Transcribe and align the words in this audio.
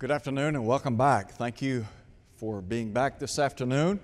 Good 0.00 0.10
afternoon 0.10 0.56
and 0.56 0.66
welcome 0.66 0.96
back. 0.96 1.32
Thank 1.32 1.60
you 1.60 1.86
for 2.36 2.62
being 2.62 2.90
back 2.90 3.18
this 3.18 3.38
afternoon. 3.38 4.00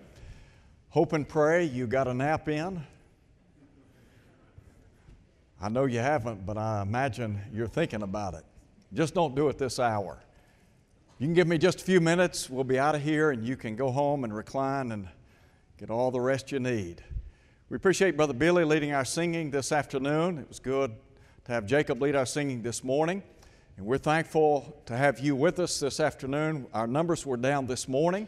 Hope 0.90 1.14
and 1.14 1.26
pray 1.26 1.64
you 1.64 1.86
got 1.86 2.06
a 2.06 2.12
nap 2.12 2.50
in. 2.50 2.84
I 5.58 5.70
know 5.70 5.86
you 5.86 6.00
haven't, 6.00 6.44
but 6.44 6.58
I 6.58 6.82
imagine 6.82 7.40
you're 7.50 7.66
thinking 7.66 8.02
about 8.02 8.34
it. 8.34 8.44
Just 8.92 9.14
don't 9.14 9.34
do 9.34 9.48
it 9.48 9.56
this 9.56 9.78
hour. 9.78 10.18
You 11.18 11.28
can 11.28 11.32
give 11.32 11.46
me 11.46 11.56
just 11.56 11.80
a 11.80 11.84
few 11.84 12.02
minutes, 12.02 12.50
we'll 12.50 12.62
be 12.62 12.78
out 12.78 12.94
of 12.94 13.00
here, 13.00 13.30
and 13.30 13.42
you 13.42 13.56
can 13.56 13.74
go 13.74 13.90
home 13.90 14.24
and 14.24 14.36
recline 14.36 14.92
and 14.92 15.08
get 15.78 15.88
all 15.88 16.10
the 16.10 16.20
rest 16.20 16.52
you 16.52 16.60
need. 16.60 17.02
We 17.70 17.76
appreciate 17.76 18.18
Brother 18.18 18.34
Billy 18.34 18.64
leading 18.64 18.92
our 18.92 19.06
singing 19.06 19.50
this 19.50 19.72
afternoon. 19.72 20.36
It 20.36 20.48
was 20.50 20.60
good 20.60 20.94
to 21.46 21.52
have 21.52 21.64
Jacob 21.64 22.02
lead 22.02 22.16
our 22.16 22.26
singing 22.26 22.60
this 22.60 22.84
morning. 22.84 23.22
And 23.76 23.84
we're 23.84 23.98
thankful 23.98 24.82
to 24.86 24.96
have 24.96 25.20
you 25.20 25.36
with 25.36 25.58
us 25.58 25.80
this 25.80 26.00
afternoon. 26.00 26.66
Our 26.72 26.86
numbers 26.86 27.26
were 27.26 27.36
down 27.36 27.66
this 27.66 27.86
morning. 27.86 28.26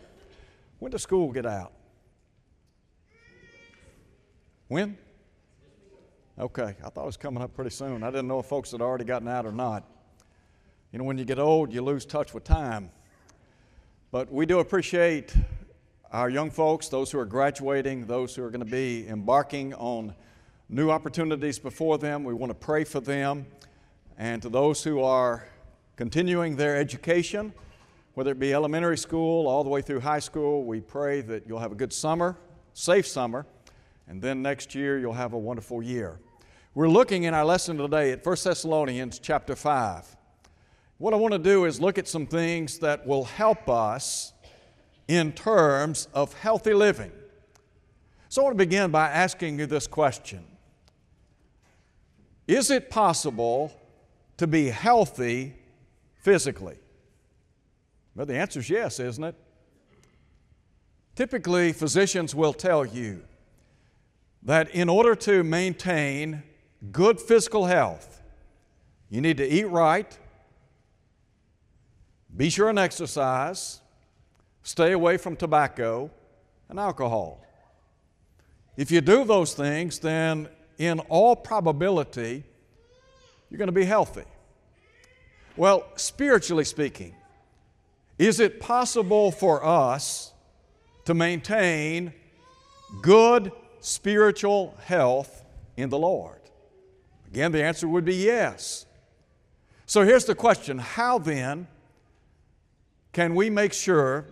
When 0.78 0.92
does 0.92 1.02
school 1.02 1.32
get 1.32 1.46
out? 1.46 1.72
When? 4.68 4.98
Okay, 6.38 6.76
I 6.84 6.90
thought 6.90 7.02
it 7.02 7.06
was 7.06 7.16
coming 7.16 7.42
up 7.42 7.54
pretty 7.54 7.70
soon. 7.70 8.02
I 8.02 8.10
didn't 8.10 8.28
know 8.28 8.40
if 8.40 8.46
folks 8.46 8.72
had 8.72 8.82
already 8.82 9.04
gotten 9.04 9.26
out 9.26 9.46
or 9.46 9.52
not. 9.52 9.84
You 10.92 10.98
know, 10.98 11.04
when 11.04 11.16
you 11.16 11.24
get 11.24 11.38
old, 11.38 11.72
you 11.72 11.80
lose 11.80 12.04
touch 12.04 12.34
with 12.34 12.44
time. 12.44 12.90
But 14.10 14.30
we 14.30 14.44
do 14.44 14.58
appreciate 14.58 15.34
our 16.12 16.28
young 16.28 16.50
folks, 16.50 16.88
those 16.88 17.10
who 17.10 17.18
are 17.18 17.26
graduating, 17.26 18.06
those 18.06 18.34
who 18.34 18.44
are 18.44 18.50
going 18.50 18.64
to 18.64 18.70
be 18.70 19.08
embarking 19.08 19.72
on 19.74 20.14
new 20.68 20.90
opportunities 20.90 21.58
before 21.58 21.96
them. 21.96 22.22
We 22.22 22.34
want 22.34 22.50
to 22.50 22.54
pray 22.54 22.84
for 22.84 23.00
them. 23.00 23.46
And 24.20 24.42
to 24.42 24.48
those 24.48 24.82
who 24.82 25.00
are 25.00 25.46
continuing 25.94 26.56
their 26.56 26.76
education, 26.76 27.54
whether 28.14 28.32
it 28.32 28.40
be 28.40 28.52
elementary 28.52 28.98
school 28.98 29.46
all 29.46 29.62
the 29.62 29.70
way 29.70 29.80
through 29.80 30.00
high 30.00 30.18
school, 30.18 30.64
we 30.64 30.80
pray 30.80 31.20
that 31.20 31.46
you'll 31.46 31.60
have 31.60 31.70
a 31.70 31.76
good 31.76 31.92
summer, 31.92 32.36
safe 32.74 33.06
summer, 33.06 33.46
and 34.08 34.20
then 34.20 34.42
next 34.42 34.74
year 34.74 34.98
you'll 34.98 35.12
have 35.12 35.34
a 35.34 35.38
wonderful 35.38 35.80
year. 35.80 36.18
We're 36.74 36.88
looking 36.88 37.24
in 37.24 37.32
our 37.34 37.44
lesson 37.44 37.76
today 37.78 38.10
at 38.10 38.26
1 38.26 38.36
Thessalonians 38.42 39.20
chapter 39.20 39.54
5. 39.54 40.16
What 40.98 41.14
I 41.14 41.16
want 41.16 41.32
to 41.34 41.38
do 41.38 41.64
is 41.64 41.80
look 41.80 41.96
at 41.96 42.08
some 42.08 42.26
things 42.26 42.80
that 42.80 43.06
will 43.06 43.24
help 43.24 43.68
us 43.68 44.32
in 45.06 45.30
terms 45.30 46.08
of 46.12 46.32
healthy 46.34 46.74
living. 46.74 47.12
So 48.28 48.42
I 48.42 48.44
want 48.46 48.58
to 48.58 48.64
begin 48.64 48.90
by 48.90 49.10
asking 49.10 49.60
you 49.60 49.66
this 49.66 49.86
question 49.86 50.44
Is 52.48 52.72
it 52.72 52.90
possible 52.90 53.77
to 54.38 54.46
be 54.46 54.68
healthy 54.68 55.54
physically? 56.20 56.78
Well, 58.14 58.26
the 58.26 58.36
answer 58.36 58.60
is 58.60 58.70
yes, 58.70 58.98
isn't 58.98 59.22
it? 59.22 59.34
Typically, 61.14 61.72
physicians 61.72 62.34
will 62.34 62.52
tell 62.52 62.86
you 62.86 63.22
that 64.42 64.70
in 64.70 64.88
order 64.88 65.14
to 65.14 65.42
maintain 65.42 66.42
good 66.92 67.20
physical 67.20 67.66
health, 67.66 68.22
you 69.10 69.20
need 69.20 69.36
to 69.36 69.46
eat 69.46 69.64
right, 69.64 70.16
be 72.36 72.50
sure 72.50 72.68
and 72.68 72.78
exercise, 72.78 73.80
stay 74.62 74.92
away 74.92 75.16
from 75.16 75.34
tobacco 75.34 76.10
and 76.68 76.78
alcohol. 76.78 77.44
If 78.76 78.92
you 78.92 79.00
do 79.00 79.24
those 79.24 79.54
things, 79.54 79.98
then 79.98 80.48
in 80.78 81.00
all 81.08 81.34
probability, 81.34 82.44
you're 83.50 83.58
going 83.58 83.68
to 83.68 83.72
be 83.72 83.84
healthy. 83.84 84.24
Well, 85.56 85.86
spiritually 85.96 86.64
speaking, 86.64 87.14
is 88.18 88.40
it 88.40 88.60
possible 88.60 89.30
for 89.30 89.64
us 89.64 90.32
to 91.04 91.14
maintain 91.14 92.12
good 93.02 93.52
spiritual 93.80 94.76
health 94.84 95.44
in 95.76 95.88
the 95.88 95.98
Lord? 95.98 96.40
Again, 97.28 97.52
the 97.52 97.62
answer 97.62 97.88
would 97.88 98.04
be 98.04 98.14
yes. 98.14 98.86
So 99.86 100.04
here's 100.04 100.24
the 100.24 100.34
question 100.34 100.78
How 100.78 101.18
then 101.18 101.66
can 103.12 103.34
we 103.34 103.50
make 103.50 103.72
sure 103.72 104.26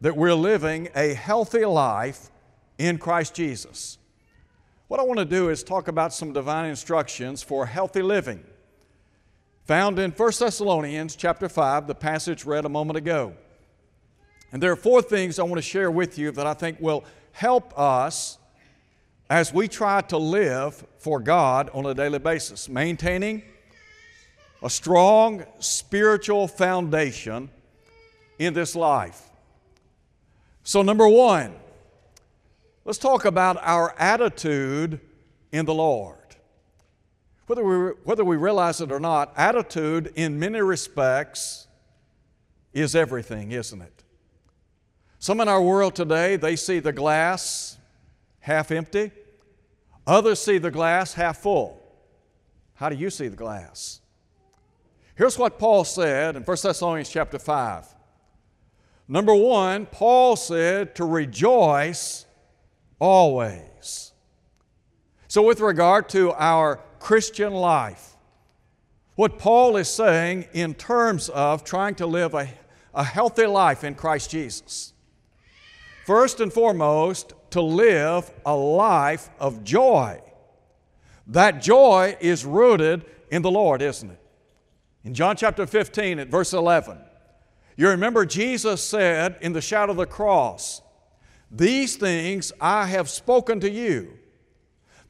that 0.00 0.16
we're 0.16 0.34
living 0.34 0.88
a 0.94 1.14
healthy 1.14 1.64
life 1.64 2.30
in 2.78 2.98
Christ 2.98 3.34
Jesus? 3.34 3.98
What 4.88 5.00
I 5.00 5.04
want 5.04 5.18
to 5.18 5.24
do 5.24 5.48
is 5.48 5.62
talk 5.62 5.88
about 5.88 6.12
some 6.12 6.32
divine 6.32 6.68
instructions 6.68 7.42
for 7.42 7.66
healthy 7.66 8.02
living 8.02 8.44
found 9.64 9.98
in 9.98 10.10
1 10.10 10.32
Thessalonians 10.38 11.16
chapter 11.16 11.48
5, 11.48 11.86
the 11.86 11.94
passage 11.94 12.44
read 12.44 12.64
a 12.64 12.68
moment 12.68 12.96
ago. 12.96 13.34
And 14.50 14.62
there 14.62 14.72
are 14.72 14.76
four 14.76 15.00
things 15.02 15.38
I 15.38 15.44
want 15.44 15.56
to 15.56 15.62
share 15.62 15.90
with 15.90 16.18
you 16.18 16.30
that 16.32 16.46
I 16.46 16.54
think 16.54 16.80
will 16.80 17.04
help 17.32 17.78
us 17.78 18.38
as 19.30 19.52
we 19.52 19.66
try 19.66 20.02
to 20.02 20.18
live 20.18 20.84
for 20.98 21.18
God 21.20 21.70
on 21.72 21.86
a 21.86 21.94
daily 21.94 22.18
basis, 22.18 22.68
maintaining 22.68 23.42
a 24.62 24.68
strong 24.68 25.44
spiritual 25.58 26.46
foundation 26.46 27.48
in 28.38 28.52
this 28.52 28.76
life. 28.76 29.30
So, 30.64 30.82
number 30.82 31.08
one, 31.08 31.54
let's 32.84 32.98
talk 32.98 33.24
about 33.24 33.56
our 33.62 33.94
attitude 33.98 35.00
in 35.50 35.64
the 35.64 35.74
Lord. 35.74 36.21
Whether 37.46 37.64
we, 37.64 37.92
whether 38.04 38.24
we 38.24 38.36
realize 38.36 38.80
it 38.80 38.92
or 38.92 39.00
not, 39.00 39.32
attitude 39.36 40.12
in 40.14 40.38
many 40.38 40.60
respects 40.60 41.66
is 42.72 42.94
everything, 42.94 43.52
isn't 43.52 43.82
it? 43.82 44.04
Some 45.18 45.40
in 45.40 45.48
our 45.48 45.62
world 45.62 45.94
today, 45.94 46.36
they 46.36 46.56
see 46.56 46.78
the 46.78 46.92
glass 46.92 47.78
half 48.40 48.70
empty, 48.70 49.12
others 50.06 50.40
see 50.40 50.58
the 50.58 50.70
glass 50.70 51.14
half 51.14 51.38
full. 51.38 51.80
How 52.74 52.88
do 52.88 52.96
you 52.96 53.10
see 53.10 53.28
the 53.28 53.36
glass? 53.36 54.00
Here's 55.14 55.38
what 55.38 55.58
Paul 55.58 55.84
said 55.84 56.36
in 56.36 56.42
1 56.42 56.56
Thessalonians 56.62 57.08
chapter 57.08 57.38
5. 57.38 57.86
Number 59.06 59.34
one, 59.34 59.86
Paul 59.86 60.36
said 60.36 60.94
to 60.96 61.04
rejoice 61.04 62.24
always. 62.98 64.12
So, 65.28 65.42
with 65.42 65.60
regard 65.60 66.08
to 66.10 66.32
our 66.32 66.80
Christian 67.02 67.52
life. 67.52 68.16
What 69.16 69.36
Paul 69.36 69.76
is 69.76 69.88
saying 69.88 70.46
in 70.52 70.72
terms 70.74 71.28
of 71.28 71.64
trying 71.64 71.96
to 71.96 72.06
live 72.06 72.32
a, 72.32 72.48
a 72.94 73.02
healthy 73.02 73.44
life 73.44 73.82
in 73.82 73.96
Christ 73.96 74.30
Jesus. 74.30 74.92
First 76.06 76.38
and 76.38 76.52
foremost, 76.52 77.34
to 77.50 77.60
live 77.60 78.30
a 78.46 78.54
life 78.54 79.30
of 79.40 79.64
joy. 79.64 80.22
That 81.26 81.60
joy 81.60 82.16
is 82.20 82.44
rooted 82.44 83.04
in 83.32 83.42
the 83.42 83.50
Lord, 83.50 83.82
isn't 83.82 84.10
it? 84.10 84.20
In 85.02 85.12
John 85.12 85.34
chapter 85.34 85.66
15, 85.66 86.20
at 86.20 86.28
verse 86.28 86.52
11, 86.52 86.98
you 87.76 87.88
remember 87.88 88.24
Jesus 88.24 88.80
said 88.80 89.38
in 89.40 89.52
the 89.52 89.60
shadow 89.60 89.90
of 89.90 89.98
the 89.98 90.06
cross, 90.06 90.80
These 91.50 91.96
things 91.96 92.52
I 92.60 92.86
have 92.86 93.10
spoken 93.10 93.58
to 93.58 93.70
you 93.70 94.20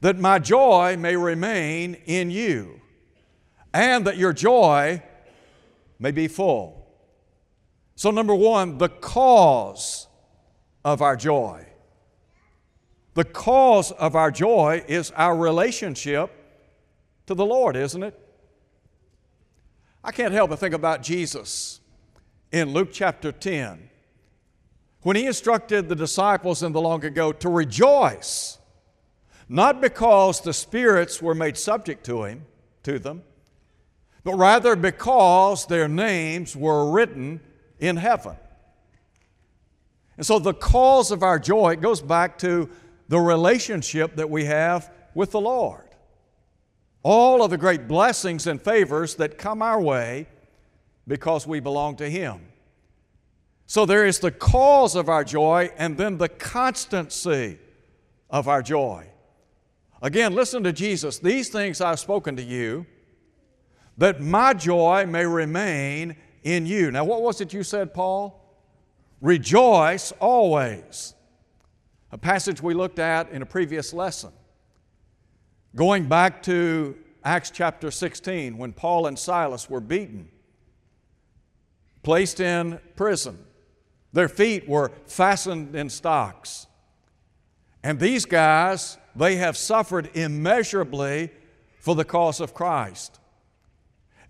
that 0.03 0.19
my 0.19 0.37
joy 0.41 0.97
may 0.99 1.15
remain 1.17 1.95
in 2.07 2.29
you, 2.29 2.81
and 3.73 4.05
that 4.05 4.17
your 4.17 4.33
joy 4.33 5.01
may 6.01 6.11
be 6.11 6.27
full. 6.27 6.89
So, 7.95 8.11
number 8.11 8.35
one, 8.35 8.79
the 8.79 8.89
cause 8.89 10.09
of 10.85 11.03
our 11.03 11.17
joy. 11.17 11.65
The 13.15 13.23
cause 13.25 13.93
of 13.93 14.17
our 14.17 14.33
joy 14.33 14.85
is 14.89 15.13
our 15.13 15.37
relationship 15.37 16.33
to 17.27 17.35
the 17.35 17.47
Lord, 17.47 17.77
isn't 17.77 18.03
it? 18.03 18.19
I 20.03 20.11
can't 20.11 20.35
help 20.35 20.51
but 20.51 20.59
think 20.59 20.75
about 20.75 21.03
Jesus 21.03 21.81
in 22.51 22.73
Luke 22.73 22.89
chapter 22.91 23.31
10 23.31 23.89
when 25.03 25.15
he 25.15 25.27
instructed 25.27 25.89
the 25.89 25.95
disciples 25.95 26.65
in 26.65 26.73
the 26.73 26.81
long 26.81 27.05
ago 27.05 27.31
to 27.31 27.49
rejoice 27.49 28.59
not 29.53 29.83
because 29.83 30.41
the 30.41 30.55
spirits 30.55 31.21
were 31.21 31.35
made 31.35 31.59
subject 31.59 32.07
to 32.07 32.25
him, 32.25 32.47
to 32.85 32.99
them, 32.99 33.23
but 34.25 34.35
rather 34.37 34.75
because 34.75 35.67
their 35.67 35.89
names 35.89 36.57
were 36.57 36.91
written 36.91 37.39
in 37.79 37.99
heaven. 37.99 38.35
And 40.17 40.25
so 40.25 40.39
the 40.39 40.55
cause 40.55 41.11
of 41.11 41.23
our 41.23 41.39
joy 41.39 41.77
goes 41.77 42.01
back 42.01 42.39
to 42.39 42.71
the 43.09 43.19
relationship 43.19 44.17
that 44.17 44.31
we 44.31 44.47
have 44.47 44.91
with 45.15 45.33
the 45.33 45.41
Lord. 45.41 45.87
All 47.03 47.43
of 47.43 47.51
the 47.51 47.59
great 47.59 47.87
blessings 47.87 48.47
and 48.47 48.61
favors 48.63 49.17
that 49.17 49.37
come 49.37 49.61
our 49.61 49.83
way 49.83 50.29
because 51.07 51.47
we 51.47 51.61
belong 51.61 51.97
to 51.97 52.09
Him. 52.09 52.41
So 53.67 53.85
there 53.85 54.07
is 54.07 54.19
the 54.19 54.31
cause 54.31 54.95
of 54.95 55.11
our 55.11 55.25
joy 55.25 55.73
and 55.77 55.99
then 55.99 56.17
the 56.17 56.31
constancy 56.31 57.59
of 58.31 58.49
our 58.49 58.63
joy. 58.63 59.12
Again, 60.03 60.35
listen 60.35 60.65
to 60.65 60.73
Jesus. 60.73 61.21
These 61.21 61.49
things 61.49 61.81
I've 61.81 62.01
spoken 62.01 62.35
to 62.37 62.43
you, 62.43 62.85
that 63.99 64.21
my 64.21 64.53
joy 64.53 65.07
may 65.07 65.25
remain 65.25 66.17
in 66.43 66.67
you. 66.67 66.91
Now, 66.91 67.05
what 67.05 67.23
was 67.23 67.41
it 67.41 67.53
you 67.53 67.63
said, 67.63 67.95
Paul? 67.95 68.39
Rejoice 69.21 70.13
always. 70.19 71.15
A 72.11 72.19
passage 72.19 72.61
we 72.61 72.75
looked 72.75 72.99
at 72.99 73.31
in 73.31 73.43
a 73.43 73.47
previous 73.47 73.95
lesson. 73.95 74.33
Going 75.77 76.09
back 76.09 76.43
to 76.43 76.99
Acts 77.25 77.53
chapter 77.53 77.93
16, 77.93 78.59
when 78.59 78.73
Paul 78.73 79.07
and 79.07 79.17
Silas 79.17 79.71
were 79.71 79.81
beaten, 79.81 80.29
placed 82.03 82.41
in 82.41 82.81
prison, 82.97 83.39
their 84.13 84.29
feet 84.29 84.69
were 84.69 84.91
fastened 85.07 85.77
in 85.77 85.89
stocks. 85.89 86.67
And 87.83 87.99
these 87.99 88.25
guys, 88.25 88.99
they 89.17 89.37
have 89.37 89.57
suffered 89.57 90.11
immeasurably 90.15 91.31
for 91.81 91.95
the 91.95 92.05
cause 92.05 92.41
of 92.41 92.55
Christ. 92.55 93.19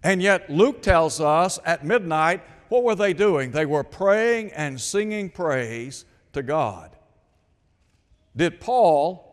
And 0.02 0.22
yet, 0.22 0.50
Luke 0.50 0.82
tells 0.82 1.20
us 1.20 1.58
at 1.64 1.84
midnight, 1.84 2.42
what 2.68 2.82
were 2.82 2.94
they 2.94 3.12
doing? 3.12 3.50
They 3.50 3.66
were 3.66 3.84
praying 3.84 4.52
and 4.52 4.80
singing 4.80 5.28
praise 5.28 6.04
to 6.32 6.42
God. 6.42 6.96
Did 8.34 8.60
Paul 8.60 9.28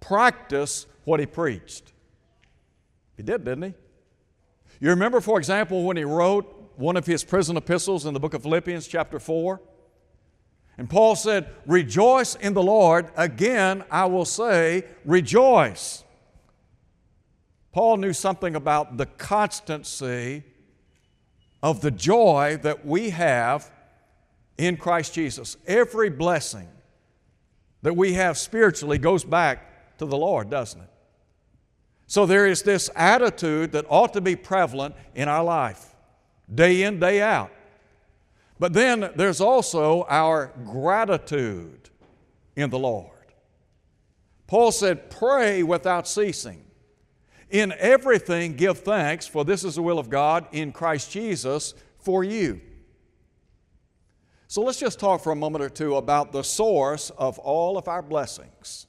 practice 0.00 0.86
what 1.04 1.18
he 1.18 1.26
preached? 1.26 1.92
He 3.16 3.24
did, 3.24 3.44
didn't 3.44 3.64
he? 3.64 3.74
You 4.80 4.90
remember, 4.90 5.20
for 5.20 5.38
example, 5.38 5.82
when 5.82 5.96
he 5.96 6.04
wrote 6.04 6.72
one 6.76 6.96
of 6.96 7.04
his 7.04 7.24
prison 7.24 7.56
epistles 7.56 8.06
in 8.06 8.14
the 8.14 8.20
book 8.20 8.34
of 8.34 8.42
Philippians, 8.42 8.86
chapter 8.86 9.18
4? 9.18 9.60
And 10.78 10.88
Paul 10.88 11.16
said, 11.16 11.48
Rejoice 11.66 12.36
in 12.36 12.54
the 12.54 12.62
Lord. 12.62 13.10
Again, 13.16 13.84
I 13.90 14.06
will 14.06 14.24
say, 14.24 14.84
rejoice. 15.04 16.04
Paul 17.72 17.98
knew 17.98 18.12
something 18.12 18.54
about 18.54 18.96
the 18.96 19.06
constancy 19.06 20.44
of 21.62 21.80
the 21.80 21.90
joy 21.90 22.58
that 22.62 22.86
we 22.86 23.10
have 23.10 23.70
in 24.56 24.76
Christ 24.76 25.14
Jesus. 25.14 25.56
Every 25.66 26.10
blessing 26.10 26.68
that 27.82 27.94
we 27.94 28.14
have 28.14 28.38
spiritually 28.38 28.98
goes 28.98 29.24
back 29.24 29.98
to 29.98 30.06
the 30.06 30.16
Lord, 30.16 30.48
doesn't 30.48 30.80
it? 30.80 30.90
So 32.06 32.24
there 32.24 32.46
is 32.46 32.62
this 32.62 32.88
attitude 32.96 33.72
that 33.72 33.84
ought 33.88 34.12
to 34.14 34.20
be 34.20 34.34
prevalent 34.34 34.94
in 35.14 35.28
our 35.28 35.44
life, 35.44 35.94
day 36.52 36.82
in, 36.82 37.00
day 37.00 37.20
out. 37.20 37.50
But 38.58 38.72
then 38.72 39.10
there's 39.14 39.40
also 39.40 40.04
our 40.08 40.52
gratitude 40.64 41.90
in 42.56 42.70
the 42.70 42.78
Lord. 42.78 43.12
Paul 44.46 44.72
said, 44.72 45.10
Pray 45.10 45.62
without 45.62 46.08
ceasing. 46.08 46.64
In 47.50 47.72
everything, 47.78 48.56
give 48.56 48.78
thanks, 48.78 49.26
for 49.26 49.44
this 49.44 49.64
is 49.64 49.76
the 49.76 49.82
will 49.82 49.98
of 49.98 50.10
God 50.10 50.46
in 50.52 50.72
Christ 50.72 51.10
Jesus 51.10 51.74
for 51.98 52.24
you. 52.24 52.60
So 54.48 54.62
let's 54.62 54.78
just 54.78 54.98
talk 54.98 55.22
for 55.22 55.30
a 55.30 55.36
moment 55.36 55.62
or 55.62 55.68
two 55.68 55.96
about 55.96 56.32
the 56.32 56.42
source 56.42 57.10
of 57.10 57.38
all 57.38 57.78
of 57.78 57.86
our 57.86 58.02
blessings. 58.02 58.86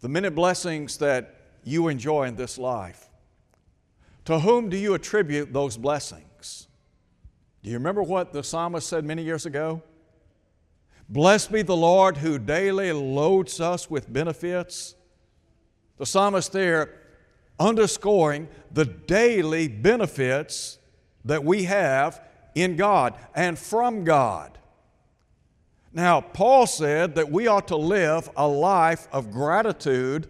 The 0.00 0.08
many 0.08 0.28
blessings 0.28 0.98
that 0.98 1.34
you 1.64 1.88
enjoy 1.88 2.24
in 2.24 2.36
this 2.36 2.58
life. 2.58 3.08
To 4.26 4.40
whom 4.40 4.68
do 4.68 4.76
you 4.76 4.94
attribute 4.94 5.52
those 5.52 5.76
blessings? 5.76 6.66
Do 7.66 7.72
you 7.72 7.78
remember 7.78 8.04
what 8.04 8.32
the 8.32 8.44
psalmist 8.44 8.88
said 8.88 9.04
many 9.04 9.24
years 9.24 9.44
ago? 9.44 9.82
Blessed 11.08 11.50
be 11.50 11.62
the 11.62 11.74
Lord 11.74 12.18
who 12.18 12.38
daily 12.38 12.92
loads 12.92 13.60
us 13.60 13.90
with 13.90 14.12
benefits. 14.12 14.94
The 15.98 16.06
psalmist 16.06 16.52
there 16.52 16.94
underscoring 17.58 18.46
the 18.70 18.84
daily 18.84 19.66
benefits 19.66 20.78
that 21.24 21.42
we 21.42 21.64
have 21.64 22.22
in 22.54 22.76
God 22.76 23.14
and 23.34 23.58
from 23.58 24.04
God. 24.04 24.58
Now, 25.92 26.20
Paul 26.20 26.68
said 26.68 27.16
that 27.16 27.32
we 27.32 27.48
ought 27.48 27.66
to 27.66 27.76
live 27.76 28.30
a 28.36 28.46
life 28.46 29.08
of 29.10 29.32
gratitude 29.32 30.28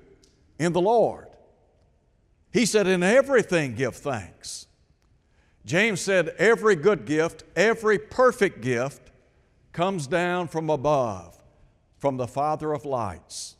in 0.58 0.72
the 0.72 0.80
Lord. 0.80 1.26
He 2.50 2.64
said, 2.64 2.86
In 2.86 3.02
everything 3.02 3.74
give 3.74 3.94
thanks. 3.94 4.66
James 5.66 6.00
said, 6.00 6.28
Every 6.38 6.76
good 6.76 7.04
gift, 7.04 7.42
every 7.56 7.98
perfect 7.98 8.62
gift 8.62 9.10
comes 9.72 10.06
down 10.06 10.46
from 10.46 10.70
above, 10.70 11.36
from 11.98 12.16
the 12.16 12.28
Father 12.28 12.72
of 12.72 12.84
lights. 12.84 13.56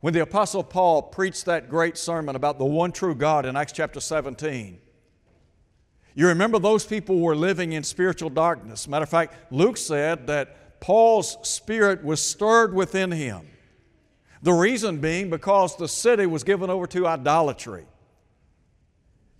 When 0.00 0.14
the 0.14 0.22
Apostle 0.22 0.62
Paul 0.62 1.02
preached 1.02 1.44
that 1.46 1.68
great 1.68 1.98
sermon 1.98 2.36
about 2.36 2.58
the 2.58 2.64
one 2.64 2.92
true 2.92 3.16
God 3.16 3.44
in 3.44 3.56
Acts 3.56 3.72
chapter 3.72 3.98
17, 3.98 4.78
you 6.14 6.28
remember 6.28 6.60
those 6.60 6.86
people 6.86 7.18
were 7.18 7.36
living 7.36 7.72
in 7.72 7.82
spiritual 7.82 8.30
darkness. 8.30 8.86
Matter 8.86 9.02
of 9.02 9.08
fact, 9.08 9.52
Luke 9.52 9.76
said 9.76 10.28
that 10.28 10.80
Paul's 10.80 11.36
spirit 11.42 12.04
was 12.04 12.22
stirred 12.22 12.72
within 12.72 13.10
him. 13.10 13.48
The 14.40 14.52
reason 14.52 14.98
being 14.98 15.30
because 15.30 15.76
the 15.76 15.88
city 15.88 16.26
was 16.26 16.44
given 16.44 16.70
over 16.70 16.86
to 16.86 17.06
idolatry. 17.06 17.86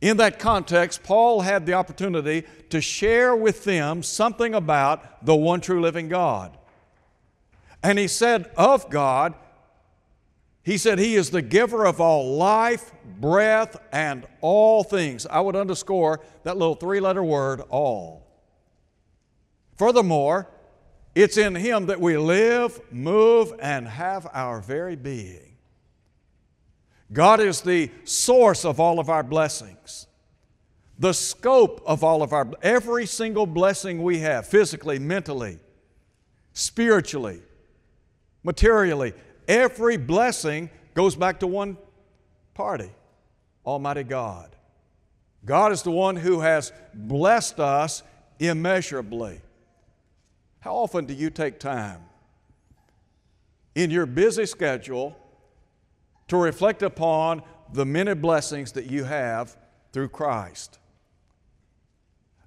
In 0.01 0.19
that 0.19 0.39
context, 0.39 1.03
Paul 1.03 1.41
had 1.41 1.65
the 1.65 1.73
opportunity 1.73 2.45
to 2.71 2.81
share 2.81 3.35
with 3.35 3.65
them 3.65 4.03
something 4.03 4.55
about 4.55 5.25
the 5.25 5.35
one 5.35 5.61
true 5.61 5.81
living 5.81 6.09
God. 6.09 6.57
And 7.83 7.99
he 7.99 8.09
said 8.09 8.51
of 8.57 8.91
God, 8.91 9.35
he 10.63 10.79
said 10.79 10.99
he 10.99 11.15
is 11.15 11.31
the 11.31 11.43
giver 11.43 11.87
of 11.87 12.01
all 12.01 12.37
life, 12.37 12.91
breath, 13.21 13.77
and 13.93 14.27
all 14.41 14.83
things. 14.83 15.25
I 15.25 15.41
would 15.41 15.55
underscore 15.55 16.21
that 16.43 16.57
little 16.57 16.75
three 16.75 16.99
letter 16.99 17.23
word, 17.23 17.61
all. 17.71 18.27
Furthermore, 19.77 20.49
it's 21.15 21.37
in 21.37 21.55
him 21.55 21.87
that 21.87 22.01
we 22.01 22.19
live, 22.19 22.81
move, 22.91 23.53
and 23.61 23.87
have 23.87 24.27
our 24.33 24.61
very 24.61 24.97
being. 24.97 25.46
God 27.13 27.41
is 27.41 27.61
the 27.61 27.91
source 28.05 28.65
of 28.65 28.81
all 28.81 28.99
of 28.99 29.09
our 29.09 29.23
blessings, 29.23 30.07
the 30.99 31.13
scope 31.13 31.83
of 31.87 32.03
all 32.03 32.23
of 32.23 32.33
our, 32.33 32.49
every 32.63 33.07
single 33.07 33.47
blessing 33.47 34.03
we 34.03 34.19
have, 34.19 34.47
physically, 34.47 34.99
mentally, 34.99 35.59
spiritually, 36.53 37.41
materially, 38.43 39.13
Every 39.49 39.97
blessing 39.97 40.71
goes 40.95 41.15
back 41.15 41.41
to 41.41 41.47
one 41.47 41.77
party 42.55 42.91
Almighty 43.65 44.03
God. 44.03 44.55
God 45.45 45.73
is 45.73 45.83
the 45.83 45.91
one 45.91 46.17
who 46.17 46.41
has 46.41 46.73
blessed 46.93 47.61
us 47.61 48.03
immeasurably. 48.41 49.41
How 50.61 50.75
often 50.75 51.07
do 51.07 51.15
you 51.15 51.31
take 51.31 51.61
time 51.61 52.01
in 53.75 53.91
your 53.91 54.07
busy 54.07 54.47
schedule 54.47 55.17
to 56.29 56.37
reflect 56.37 56.83
upon 56.83 57.43
the 57.73 57.85
many 57.85 58.15
blessings 58.15 58.73
that 58.73 58.87
you 58.87 59.05
have 59.05 59.57
through 59.93 60.09
Christ? 60.09 60.79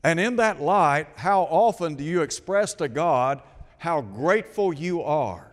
And 0.04 0.20
in 0.20 0.38
that 0.38 0.62
light, 0.62 1.08
how 1.16 1.44
often 1.44 1.96
do 1.96 2.04
you 2.04 2.22
express 2.22 2.74
to 2.76 2.88
God 2.88 3.42
how 3.80 4.02
grateful 4.02 4.74
you 4.74 5.02
are 5.02 5.50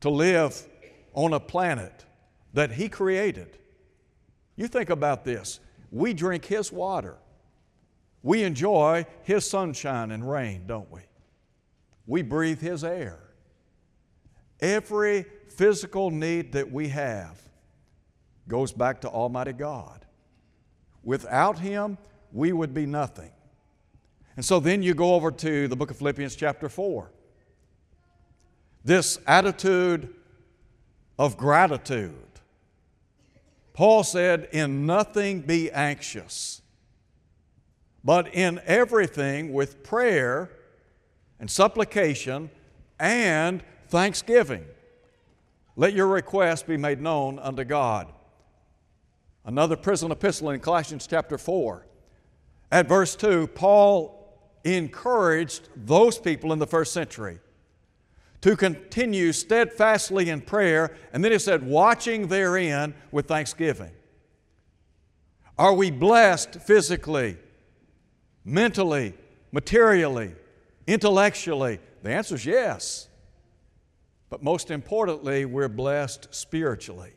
to 0.00 0.10
live 0.10 0.68
on 1.14 1.32
a 1.32 1.40
planet 1.40 2.04
that 2.52 2.72
He 2.72 2.88
created. 2.88 3.58
You 4.56 4.68
think 4.68 4.90
about 4.90 5.24
this. 5.24 5.60
We 5.90 6.12
drink 6.12 6.44
His 6.44 6.70
water. 6.70 7.16
We 8.22 8.42
enjoy 8.42 9.06
His 9.22 9.48
sunshine 9.48 10.10
and 10.10 10.28
rain, 10.28 10.64
don't 10.66 10.90
we? 10.90 11.00
We 12.06 12.22
breathe 12.22 12.60
His 12.60 12.84
air. 12.84 13.18
Every 14.62 15.26
physical 15.48 16.10
need 16.12 16.52
that 16.52 16.70
we 16.70 16.88
have 16.88 17.42
goes 18.48 18.72
back 18.72 19.00
to 19.00 19.08
Almighty 19.08 19.52
God. 19.52 20.06
Without 21.02 21.58
Him, 21.58 21.98
we 22.32 22.52
would 22.52 22.72
be 22.72 22.86
nothing. 22.86 23.32
And 24.36 24.44
so 24.44 24.60
then 24.60 24.82
you 24.82 24.94
go 24.94 25.14
over 25.14 25.32
to 25.32 25.66
the 25.66 25.74
book 25.74 25.90
of 25.90 25.96
Philippians, 25.98 26.36
chapter 26.36 26.68
4. 26.68 27.10
This 28.84 29.18
attitude 29.26 30.14
of 31.18 31.36
gratitude. 31.36 32.14
Paul 33.72 34.04
said, 34.04 34.48
In 34.52 34.86
nothing 34.86 35.40
be 35.40 35.70
anxious, 35.70 36.62
but 38.04 38.32
in 38.32 38.60
everything 38.64 39.52
with 39.52 39.82
prayer 39.82 40.50
and 41.40 41.50
supplication 41.50 42.50
and 42.98 43.62
thanksgiving. 43.92 44.64
Let 45.76 45.92
your 45.92 46.08
requests 46.08 46.62
be 46.62 46.78
made 46.78 47.00
known 47.00 47.38
unto 47.38 47.62
God. 47.62 48.10
Another 49.44 49.76
prison 49.76 50.10
epistle 50.10 50.50
in 50.50 50.60
Colossians 50.60 51.06
chapter 51.06 51.36
4. 51.36 51.86
At 52.72 52.88
verse 52.88 53.14
2, 53.14 53.48
Paul 53.48 54.18
encouraged 54.64 55.68
those 55.76 56.18
people 56.18 56.54
in 56.54 56.58
the 56.58 56.66
first 56.66 56.94
century 56.94 57.38
to 58.40 58.56
continue 58.56 59.30
steadfastly 59.30 60.30
in 60.30 60.40
prayer, 60.40 60.96
and 61.12 61.22
then 61.22 61.30
he 61.30 61.38
said, 61.38 61.62
watching 61.62 62.28
therein 62.28 62.94
with 63.10 63.26
thanksgiving. 63.26 63.92
Are 65.58 65.74
we 65.74 65.90
blessed 65.90 66.54
physically, 66.62 67.36
mentally, 68.42 69.12
materially, 69.52 70.34
intellectually? 70.86 71.78
The 72.02 72.10
answer 72.10 72.36
is 72.36 72.46
yes. 72.46 73.08
But 74.32 74.42
most 74.42 74.70
importantly, 74.70 75.44
we're 75.44 75.68
blessed 75.68 76.28
spiritually. 76.30 77.12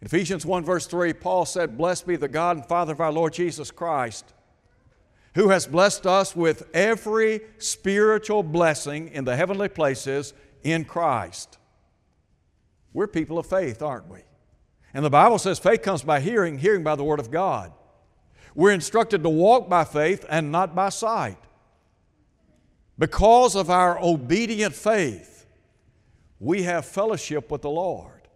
In 0.00 0.06
Ephesians 0.06 0.46
1, 0.46 0.64
verse 0.64 0.86
3, 0.86 1.12
Paul 1.12 1.44
said, 1.44 1.76
Blessed 1.76 2.06
be 2.06 2.16
the 2.16 2.28
God 2.28 2.56
and 2.56 2.64
Father 2.64 2.94
of 2.94 3.00
our 3.02 3.12
Lord 3.12 3.34
Jesus 3.34 3.70
Christ, 3.70 4.32
who 5.34 5.50
has 5.50 5.66
blessed 5.66 6.06
us 6.06 6.34
with 6.34 6.66
every 6.72 7.42
spiritual 7.58 8.42
blessing 8.42 9.08
in 9.08 9.26
the 9.26 9.36
heavenly 9.36 9.68
places 9.68 10.32
in 10.62 10.86
Christ. 10.86 11.58
We're 12.94 13.06
people 13.06 13.38
of 13.38 13.44
faith, 13.44 13.82
aren't 13.82 14.08
we? 14.08 14.20
And 14.94 15.04
the 15.04 15.10
Bible 15.10 15.38
says 15.38 15.58
faith 15.58 15.82
comes 15.82 16.00
by 16.00 16.20
hearing, 16.20 16.56
hearing 16.56 16.82
by 16.82 16.96
the 16.96 17.04
Word 17.04 17.20
of 17.20 17.30
God. 17.30 17.70
We're 18.54 18.72
instructed 18.72 19.22
to 19.24 19.28
walk 19.28 19.68
by 19.68 19.84
faith 19.84 20.24
and 20.30 20.50
not 20.50 20.74
by 20.74 20.88
sight. 20.88 21.36
Because 22.98 23.54
of 23.54 23.68
our 23.68 24.02
obedient 24.02 24.74
faith, 24.74 25.31
we 26.42 26.64
have 26.64 26.84
fellowship 26.84 27.52
with 27.52 27.62
the 27.62 27.70
Lord. 27.70 28.28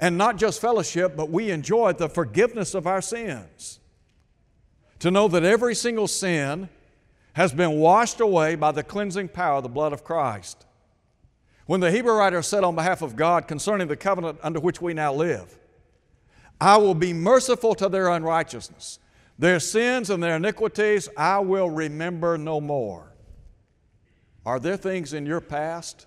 And 0.00 0.18
not 0.18 0.36
just 0.36 0.60
fellowship, 0.60 1.16
but 1.16 1.30
we 1.30 1.50
enjoy 1.50 1.92
the 1.92 2.08
forgiveness 2.08 2.74
of 2.74 2.88
our 2.88 3.00
sins. 3.00 3.78
To 4.98 5.12
know 5.12 5.28
that 5.28 5.44
every 5.44 5.76
single 5.76 6.08
sin 6.08 6.68
has 7.34 7.52
been 7.52 7.78
washed 7.78 8.20
away 8.20 8.56
by 8.56 8.72
the 8.72 8.82
cleansing 8.82 9.28
power 9.28 9.58
of 9.58 9.62
the 9.62 9.68
blood 9.68 9.92
of 9.92 10.02
Christ. 10.02 10.66
When 11.66 11.78
the 11.78 11.92
Hebrew 11.92 12.14
writer 12.14 12.42
said 12.42 12.64
on 12.64 12.74
behalf 12.74 13.00
of 13.00 13.14
God 13.14 13.46
concerning 13.46 13.86
the 13.86 13.96
covenant 13.96 14.40
under 14.42 14.58
which 14.58 14.82
we 14.82 14.92
now 14.92 15.14
live, 15.14 15.56
I 16.60 16.78
will 16.78 16.96
be 16.96 17.12
merciful 17.12 17.76
to 17.76 17.88
their 17.88 18.08
unrighteousness. 18.08 18.98
Their 19.38 19.60
sins 19.60 20.10
and 20.10 20.20
their 20.20 20.34
iniquities 20.34 21.08
I 21.16 21.38
will 21.38 21.70
remember 21.70 22.36
no 22.36 22.60
more. 22.60 23.12
Are 24.44 24.58
there 24.58 24.76
things 24.76 25.12
in 25.12 25.26
your 25.26 25.40
past 25.40 26.06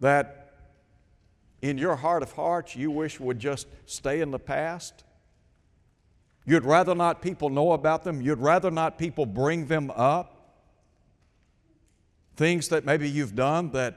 that 0.00 0.52
in 1.62 1.78
your 1.78 1.96
heart 1.96 2.22
of 2.22 2.32
hearts 2.32 2.76
you 2.76 2.90
wish 2.90 3.18
would 3.18 3.38
just 3.38 3.66
stay 3.86 4.20
in 4.20 4.30
the 4.30 4.38
past? 4.38 5.04
You'd 6.44 6.64
rather 6.64 6.94
not 6.94 7.22
people 7.22 7.48
know 7.48 7.72
about 7.72 8.04
them? 8.04 8.20
You'd 8.20 8.40
rather 8.40 8.70
not 8.70 8.98
people 8.98 9.24
bring 9.24 9.66
them 9.66 9.90
up? 9.90 10.60
Things 12.36 12.68
that 12.68 12.84
maybe 12.84 13.08
you've 13.08 13.34
done 13.34 13.70
that 13.70 13.96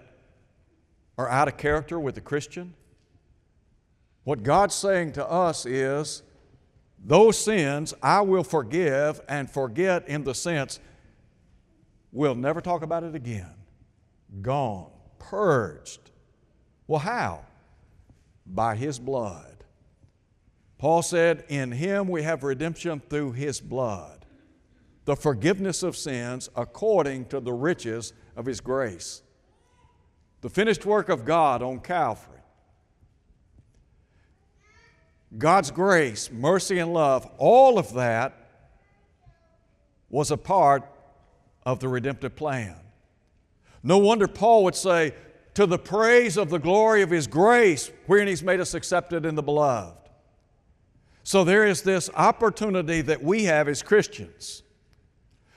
are 1.17 1.27
out 1.27 1.47
of 1.47 1.57
character 1.57 1.99
with 1.99 2.15
the 2.15 2.21
Christian? 2.21 2.73
What 4.23 4.43
God's 4.43 4.75
saying 4.75 5.13
to 5.13 5.25
us 5.25 5.65
is, 5.65 6.21
those 7.03 7.37
sins 7.37 7.93
I 8.01 8.21
will 8.21 8.43
forgive 8.43 9.21
and 9.29 9.49
forget 9.49 10.07
in 10.07 10.23
the 10.23 10.35
sense 10.35 10.79
we'll 12.11 12.35
never 12.35 12.61
talk 12.61 12.81
about 12.81 13.03
it 13.03 13.15
again. 13.15 13.53
Gone, 14.41 14.91
purged. 15.19 16.11
Well, 16.87 16.99
how? 16.99 17.43
by 18.53 18.75
his 18.75 18.99
blood. 18.99 19.63
Paul 20.77 21.01
said, 21.01 21.43
In 21.49 21.71
him 21.71 22.07
we 22.07 22.23
have 22.23 22.43
redemption 22.43 23.01
through 23.09 23.33
his 23.33 23.59
blood, 23.59 24.25
the 25.05 25.15
forgiveness 25.15 25.83
of 25.83 25.97
sins 25.97 26.49
according 26.55 27.25
to 27.25 27.39
the 27.39 27.53
riches 27.53 28.13
of 28.35 28.45
his 28.45 28.61
grace. 28.61 29.21
The 30.41 30.49
finished 30.49 30.85
work 30.85 31.09
of 31.09 31.25
God 31.25 31.61
on 31.61 31.79
Calvary. 31.79 32.35
God's 35.37 35.71
grace, 35.71 36.31
mercy, 36.31 36.79
and 36.79 36.93
love, 36.93 37.29
all 37.37 37.79
of 37.79 37.93
that 37.95 38.33
was 40.09 40.31
a 40.31 40.37
part 40.37 40.83
of 41.65 41.79
the 41.79 41.87
redemptive 41.87 42.35
plan. 42.35 42.75
No 43.83 43.97
wonder 43.97 44.27
Paul 44.27 44.63
would 44.63 44.75
say, 44.75 45.13
to 45.53 45.65
the 45.65 45.79
praise 45.79 46.37
of 46.37 46.51
the 46.51 46.59
glory 46.59 47.01
of 47.01 47.09
His 47.09 47.25
grace, 47.25 47.91
wherein 48.05 48.27
He's 48.27 48.43
made 48.43 48.59
us 48.59 48.75
accepted 48.75 49.25
in 49.25 49.33
the 49.33 49.41
beloved. 49.41 49.97
So 51.23 51.43
there 51.43 51.65
is 51.65 51.81
this 51.81 52.09
opportunity 52.13 53.01
that 53.01 53.23
we 53.23 53.45
have 53.45 53.67
as 53.67 53.81
Christians 53.81 54.61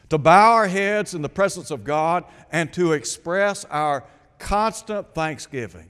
to 0.08 0.18
bow 0.18 0.54
our 0.54 0.68
heads 0.68 1.14
in 1.14 1.22
the 1.22 1.28
presence 1.28 1.70
of 1.70 1.84
God 1.84 2.24
and 2.50 2.72
to 2.72 2.94
express 2.94 3.64
our 3.66 4.04
constant 4.38 5.14
thanksgiving 5.14 5.88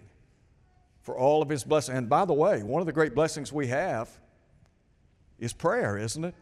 for 1.02 1.16
all 1.16 1.40
of 1.40 1.48
His 1.48 1.64
blessings. 1.64 1.96
And 1.96 2.08
by 2.08 2.24
the 2.24 2.34
way, 2.34 2.62
one 2.62 2.80
of 2.80 2.86
the 2.86 2.92
great 2.92 3.14
blessings 3.14 3.52
we 3.52 3.68
have 3.68 4.10
is 5.38 5.52
prayer, 5.52 5.96
isn't 5.96 6.24
it? 6.24 6.34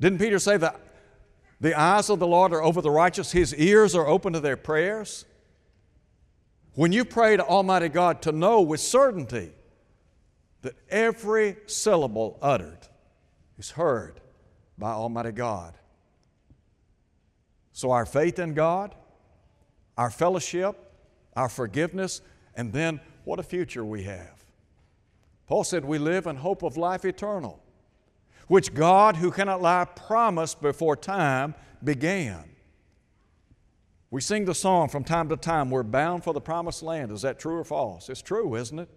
Didn't 0.00 0.18
Peter 0.18 0.38
say 0.38 0.56
that 0.56 0.80
the 1.60 1.78
eyes 1.78 2.08
of 2.08 2.18
the 2.18 2.26
Lord 2.26 2.52
are 2.52 2.62
over 2.62 2.80
the 2.80 2.90
righteous, 2.90 3.32
His 3.32 3.54
ears 3.54 3.94
are 3.94 4.06
open 4.06 4.32
to 4.32 4.40
their 4.40 4.56
prayers? 4.56 5.24
When 6.74 6.92
you 6.92 7.04
pray 7.04 7.36
to 7.36 7.44
Almighty 7.44 7.88
God 7.88 8.22
to 8.22 8.32
know 8.32 8.60
with 8.60 8.80
certainty 8.80 9.52
that 10.62 10.74
every 10.88 11.56
syllable 11.66 12.38
uttered 12.40 12.78
is 13.58 13.72
heard 13.72 14.20
by 14.78 14.90
Almighty 14.92 15.32
God. 15.32 15.74
So, 17.72 17.90
our 17.90 18.06
faith 18.06 18.38
in 18.38 18.54
God, 18.54 18.94
our 19.96 20.10
fellowship, 20.10 20.76
our 21.34 21.48
forgiveness, 21.48 22.20
and 22.54 22.72
then 22.72 23.00
what 23.24 23.38
a 23.38 23.42
future 23.42 23.84
we 23.84 24.02
have. 24.04 24.44
Paul 25.46 25.64
said, 25.64 25.84
We 25.84 25.98
live 25.98 26.26
in 26.26 26.36
hope 26.36 26.62
of 26.62 26.76
life 26.76 27.04
eternal, 27.04 27.62
which 28.50 28.74
God, 28.74 29.14
who 29.14 29.30
cannot 29.30 29.62
lie, 29.62 29.84
promised 29.84 30.60
before 30.60 30.96
time 30.96 31.54
began. 31.84 32.42
We 34.10 34.20
sing 34.20 34.44
the 34.44 34.56
song 34.56 34.88
from 34.88 35.04
time 35.04 35.28
to 35.28 35.36
time, 35.36 35.70
we're 35.70 35.84
bound 35.84 36.24
for 36.24 36.34
the 36.34 36.40
promised 36.40 36.82
land. 36.82 37.12
Is 37.12 37.22
that 37.22 37.38
true 37.38 37.58
or 37.58 37.64
false? 37.64 38.08
It's 38.08 38.20
true, 38.20 38.56
isn't 38.56 38.80
it? 38.80 38.88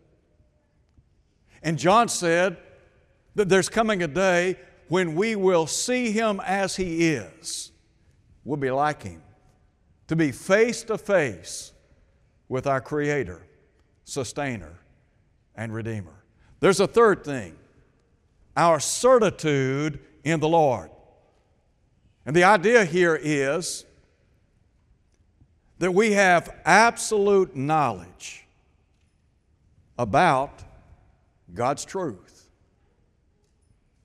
And 1.62 1.77
John 1.77 2.07
said 2.07 2.57
that 3.36 3.48
there's 3.48 3.69
coming 3.69 4.01
a 4.01 4.07
day 4.07 4.57
when 4.88 5.13
we 5.13 5.36
will 5.36 5.67
see 5.67 6.12
him 6.12 6.41
as 6.43 6.75
he 6.75 7.10
is. 7.10 7.72
We'll 8.43 8.57
be 8.57 8.72
like 8.72 9.03
him. 9.03 9.22
To 10.07 10.15
be 10.15 10.31
face 10.31 10.81
to 10.86 10.98
face 10.98 11.74
with 12.50 12.65
our 12.65 12.81
Creator, 12.81 13.45
Sustainer, 14.03 14.79
and 15.55 15.72
Redeemer. 15.72 16.24
There's 16.60 16.79
a 16.79 16.88
third 16.88 17.24
thing 17.24 17.55
our 18.55 18.79
certitude 18.79 20.00
in 20.24 20.39
the 20.39 20.48
Lord. 20.48 20.89
And 22.25 22.36
the 22.36 22.43
idea 22.43 22.86
here 22.86 23.19
is 23.22 23.86
that 25.79 25.91
we 25.93 26.13
have 26.13 26.55
absolute 26.65 27.55
knowledge 27.55 28.45
about 29.98 30.63
God's 31.53 31.83
truth. 31.83 32.50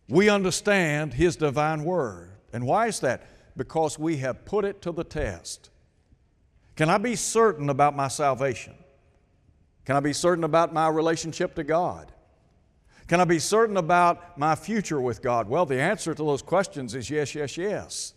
We 0.08 0.28
understand 0.28 1.14
His 1.14 1.36
divine 1.36 1.84
word. 1.84 2.30
And 2.52 2.66
why 2.66 2.86
is 2.86 3.00
that? 3.00 3.26
Because 3.56 3.98
we 3.98 4.16
have 4.18 4.44
put 4.44 4.64
it 4.64 4.82
to 4.82 4.92
the 4.92 5.04
test. 5.04 5.70
Can 6.76 6.88
I 6.88 6.98
be 6.98 7.14
certain 7.14 7.68
about 7.70 7.94
my 7.94 8.08
salvation? 8.08 8.74
Can 9.84 9.96
I 9.96 10.00
be 10.00 10.12
certain 10.12 10.44
about 10.44 10.72
my 10.72 10.88
relationship 10.88 11.54
to 11.56 11.64
God? 11.64 12.12
Can 13.08 13.20
I 13.20 13.24
be 13.24 13.38
certain 13.38 13.78
about 13.78 14.38
my 14.38 14.54
future 14.54 15.00
with 15.00 15.22
God? 15.22 15.48
Well, 15.48 15.64
the 15.64 15.80
answer 15.80 16.14
to 16.14 16.22
those 16.22 16.42
questions 16.42 16.94
is 16.94 17.08
yes, 17.08 17.34
yes, 17.34 17.56
yes. 17.56 18.14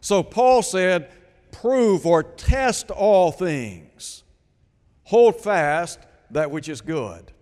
So 0.00 0.22
Paul 0.22 0.62
said, 0.62 1.10
prove 1.50 2.06
or 2.06 2.22
test 2.22 2.92
all 2.92 3.32
things. 3.32 4.22
Hold 5.04 5.40
fast 5.40 5.98
that 6.30 6.52
which 6.52 6.68
is 6.68 6.80
good. 6.80 7.32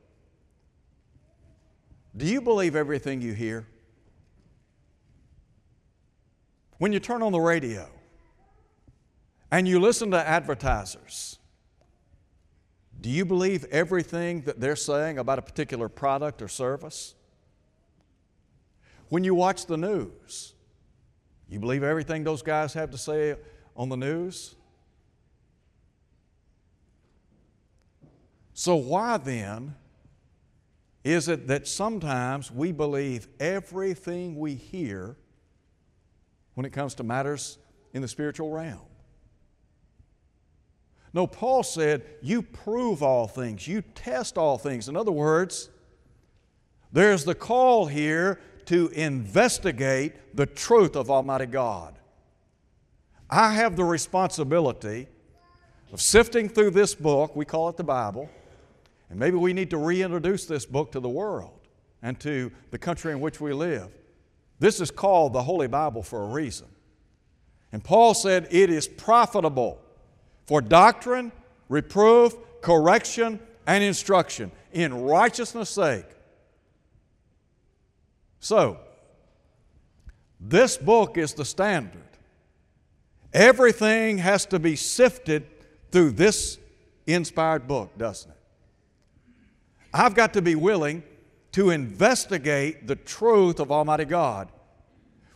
Do 2.16 2.25
you 2.25 2.40
believe 2.40 2.75
everything 2.75 3.20
you 3.20 3.35
hear? 3.35 3.66
When 6.78 6.94
you 6.94 7.00
turn 7.00 7.23
on 7.23 7.32
the 7.32 7.40
radio 7.40 7.88
and 9.50 9.68
you 9.68 9.80
listen 9.80 10.11
to 10.12 10.28
advertisers, 10.28 11.36
do 13.00 13.11
you 13.11 13.25
believe 13.25 13.65
everything 13.71 14.43
that 14.43 14.61
they're 14.61 14.76
saying 14.76 15.19
about 15.19 15.38
a 15.38 15.43
particular 15.43 15.88
product 15.88 16.43
or 16.43 16.49
service? 16.49 17.15
When 19.09 19.23
you 19.23 19.35
watch 19.35 19.67
the 19.67 19.76
news, 19.76 20.55
you 21.49 21.61
believe 21.61 21.83
everything 21.83 22.25
those 22.25 22.43
guys 22.43 22.73
have 22.75 22.91
to 22.91 22.99
say 22.99 23.37
on 23.76 23.88
the 23.88 23.97
news? 23.97 24.57
So, 28.55 28.75
why 28.76 29.19
then 29.19 29.75
is 31.05 31.29
it 31.29 31.47
that 31.47 31.69
sometimes 31.69 32.50
we 32.50 32.73
believe 32.73 33.29
everything 33.38 34.37
we 34.37 34.55
hear 34.55 35.17
when 36.55 36.65
it 36.65 36.71
comes 36.73 36.95
to 36.95 37.05
matters 37.05 37.59
in 37.93 38.03
the 38.03 38.09
spiritual 38.09 38.50
realm? 38.50 38.81
No, 41.16 41.26
Paul 41.26 41.62
said, 41.62 42.02
You 42.20 42.42
prove 42.42 43.02
all 43.02 43.26
things, 43.26 43.66
you 43.66 43.80
test 43.94 44.37
all 44.37 44.58
things. 44.58 44.87
In 44.87 44.96
other 44.99 45.11
words, 45.11 45.70
There's 46.92 47.25
the 47.25 47.35
call 47.35 47.87
here 47.87 48.38
to 48.66 48.88
investigate 48.88 50.12
the 50.37 50.44
truth 50.44 50.94
of 50.94 51.11
Almighty 51.11 51.46
God. 51.46 51.99
I 53.30 53.54
have 53.54 53.76
the 53.76 53.85
responsibility 53.85 55.08
of 55.90 56.02
sifting 56.02 56.50
through 56.50 56.73
this 56.73 56.94
book, 56.94 57.35
we 57.35 57.46
call 57.46 57.70
it 57.70 57.78
the 57.78 57.85
Bible, 57.85 58.28
and 59.08 59.18
maybe 59.18 59.38
we 59.38 59.54
need 59.54 59.70
to 59.70 59.78
reintroduce 59.78 60.44
this 60.44 60.66
book 60.66 60.92
to 60.92 61.00
the 61.00 61.08
world 61.08 61.61
and 62.02 62.20
to 62.20 62.52
the 62.70 62.78
country 62.78 63.12
in 63.12 63.20
which 63.20 63.40
we 63.40 63.54
live. 63.54 63.88
This 64.58 64.80
is 64.80 64.90
called 64.90 65.32
the 65.32 65.42
Holy 65.42 65.66
Bible 65.66 66.02
for 66.02 66.25
a 66.25 66.26
reason. 66.26 66.66
And 67.73 67.82
Paul 67.82 68.12
said 68.12 68.49
it 68.50 68.68
is 68.68 68.87
profitable 68.87 69.80
for 70.47 70.61
doctrine, 70.61 71.33
reproof, 71.69 72.35
correction, 72.61 73.41
and 73.67 73.83
instruction 73.83 74.50
in 74.73 75.03
righteousness' 75.03 75.71
sake. 75.71 76.07
So, 78.41 78.79
this 80.38 80.76
book 80.76 81.19
is 81.19 81.35
the 81.35 81.45
standard. 81.45 82.03
Everything 83.33 84.19
has 84.19 84.47
to 84.47 84.59
be 84.59 84.76
sifted 84.76 85.47
through 85.91 86.12
this 86.12 86.59
inspired 87.07 87.67
book, 87.67 87.97
doesn't 87.99 88.31
it? 88.31 88.37
I've 89.93 90.15
got 90.15 90.35
to 90.35 90.43
be 90.43 90.55
willing 90.55 91.03
to 91.53 91.71
investigate 91.71 92.87
the 92.87 92.97
truth 92.97 93.61
of 93.61 93.73
Almighty 93.73 94.05
God. 94.05 94.49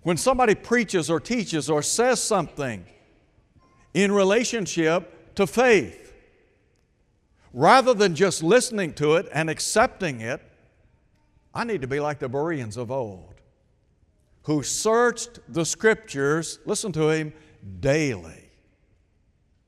When 0.03 0.17
somebody 0.17 0.55
preaches 0.55 1.11
or 1.11 1.19
teaches 1.19 1.71
or 1.71 1.83
says 1.83 2.23
something 2.23 2.85
in 3.95 4.13
relationship 4.13 5.35
to 5.35 5.47
faith, 5.47 6.13
rather 7.53 7.95
than 7.95 8.15
just 8.15 8.43
listening 8.43 8.93
to 8.95 9.17
it 9.17 9.29
and 9.33 9.51
accepting 9.51 10.21
it, 10.21 10.41
I 11.53 11.65
need 11.65 11.81
to 11.83 11.89
be 11.89 12.01
like 12.01 12.19
the 12.19 12.29
Bereans 12.29 12.77
of 12.77 12.91
old 12.91 13.35
who 14.45 14.63
searched 14.63 15.39
the 15.49 15.65
scriptures, 15.65 16.59
listen 16.65 16.93
to 16.93 17.11
him, 17.11 17.33
daily 17.81 18.51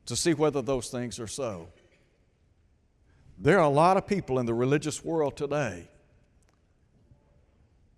to 0.07 0.17
see 0.17 0.35
whether 0.35 0.63
those 0.63 0.89
things 0.89 1.21
are 1.21 1.27
so. 1.27 1.69
There 3.39 3.59
are 3.59 3.65
a 3.65 3.69
lot 3.69 3.97
of 3.97 4.07
people 4.07 4.39
in 4.39 4.47
the 4.47 4.55
religious 4.55 5.05
world 5.05 5.37
today 5.37 5.89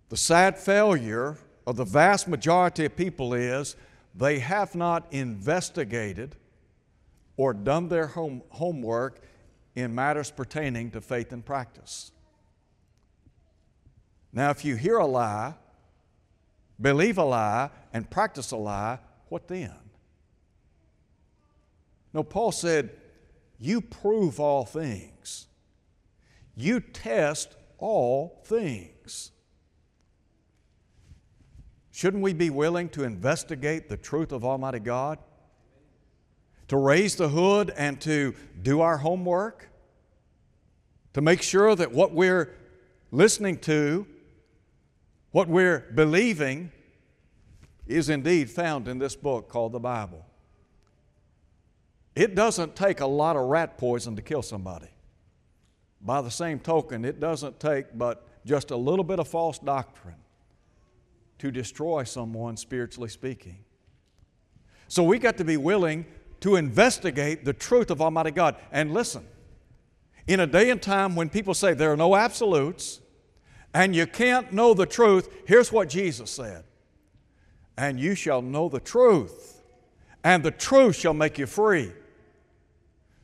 the 0.09 0.17
sad 0.17 0.57
failure 0.57 1.37
of 1.65 1.77
the 1.77 1.83
vast 1.83 2.27
majority 2.27 2.85
of 2.85 2.95
people 2.95 3.33
is 3.33 3.75
they 4.15 4.39
have 4.39 4.75
not 4.75 5.05
investigated 5.11 6.35
or 7.37 7.53
done 7.53 7.89
their 7.89 8.07
home, 8.07 8.41
homework 8.49 9.21
in 9.75 9.93
matters 9.93 10.31
pertaining 10.31 10.89
to 10.91 11.01
faith 11.01 11.33
and 11.33 11.45
practice. 11.45 12.11
Now, 14.31 14.49
if 14.51 14.63
you 14.63 14.75
hear 14.75 14.97
a 14.97 15.05
lie, 15.05 15.55
believe 16.79 17.17
a 17.17 17.23
lie, 17.23 17.69
and 17.93 18.09
practice 18.09 18.51
a 18.51 18.57
lie, 18.57 18.99
what 19.29 19.47
then? 19.47 19.73
No, 22.13 22.23
Paul 22.23 22.53
said, 22.53 22.91
You 23.59 23.81
prove 23.81 24.39
all 24.39 24.65
things, 24.65 25.47
you 26.55 26.79
test 26.79 27.55
all 27.77 28.41
things. 28.45 29.31
Shouldn't 31.95 32.21
we 32.21 32.33
be 32.33 32.49
willing 32.49 32.89
to 32.89 33.05
investigate 33.05 33.87
the 33.87 33.95
truth 33.95 34.33
of 34.33 34.43
Almighty 34.43 34.81
God? 34.81 35.17
To 36.67 36.75
raise 36.75 37.15
the 37.15 37.29
hood 37.29 37.71
and 37.77 38.01
to 38.01 38.35
do 38.61 38.81
our 38.81 38.97
homework? 38.97 39.69
To 41.13 41.21
make 41.21 41.41
sure 41.41 41.73
that 41.73 41.93
what 41.93 42.11
we're 42.11 42.53
listening 43.11 43.59
to, 43.59 44.05
what 45.31 45.47
we're 45.47 45.89
believing, 45.95 46.69
is 47.87 48.09
indeed 48.09 48.49
found 48.49 48.89
in 48.89 48.99
this 48.99 49.15
book 49.15 49.47
called 49.47 49.71
the 49.71 49.79
Bible. 49.79 50.25
It 52.13 52.35
doesn't 52.35 52.75
take 52.75 52.99
a 52.99 53.07
lot 53.07 53.37
of 53.37 53.43
rat 53.43 53.77
poison 53.77 54.17
to 54.17 54.21
kill 54.21 54.41
somebody. 54.41 54.89
By 56.01 56.21
the 56.21 56.29
same 56.29 56.59
token, 56.59 57.05
it 57.05 57.21
doesn't 57.21 57.57
take 57.61 57.97
but 57.97 58.27
just 58.45 58.71
a 58.71 58.75
little 58.75 59.05
bit 59.05 59.19
of 59.19 59.29
false 59.29 59.59
doctrine 59.59 60.17
to 61.39 61.51
destroy 61.51 62.03
someone, 62.03 62.57
spiritually 62.57 63.09
speaking. 63.09 63.59
So 64.87 65.03
we 65.03 65.19
got 65.19 65.37
to 65.37 65.43
be 65.43 65.57
willing 65.57 66.05
to 66.41 66.55
investigate 66.55 67.45
the 67.45 67.53
truth 67.53 67.89
of 67.89 68.01
Almighty 68.01 68.31
God. 68.31 68.55
And 68.71 68.93
listen, 68.93 69.25
in 70.27 70.39
a 70.39 70.47
day 70.47 70.69
and 70.69 70.81
time 70.81 71.15
when 71.15 71.29
people 71.29 71.53
say 71.53 71.73
there 71.73 71.91
are 71.91 71.97
no 71.97 72.15
absolutes 72.15 73.01
and 73.73 73.95
you 73.95 74.07
can't 74.07 74.53
know 74.53 74.73
the 74.73 74.85
truth, 74.85 75.29
here's 75.45 75.71
what 75.71 75.89
Jesus 75.89 76.31
said 76.31 76.63
And 77.77 77.99
you 77.99 78.15
shall 78.15 78.41
know 78.41 78.69
the 78.69 78.79
truth, 78.79 79.61
and 80.23 80.43
the 80.43 80.51
truth 80.51 80.95
shall 80.95 81.13
make 81.13 81.37
you 81.37 81.45
free. 81.45 81.91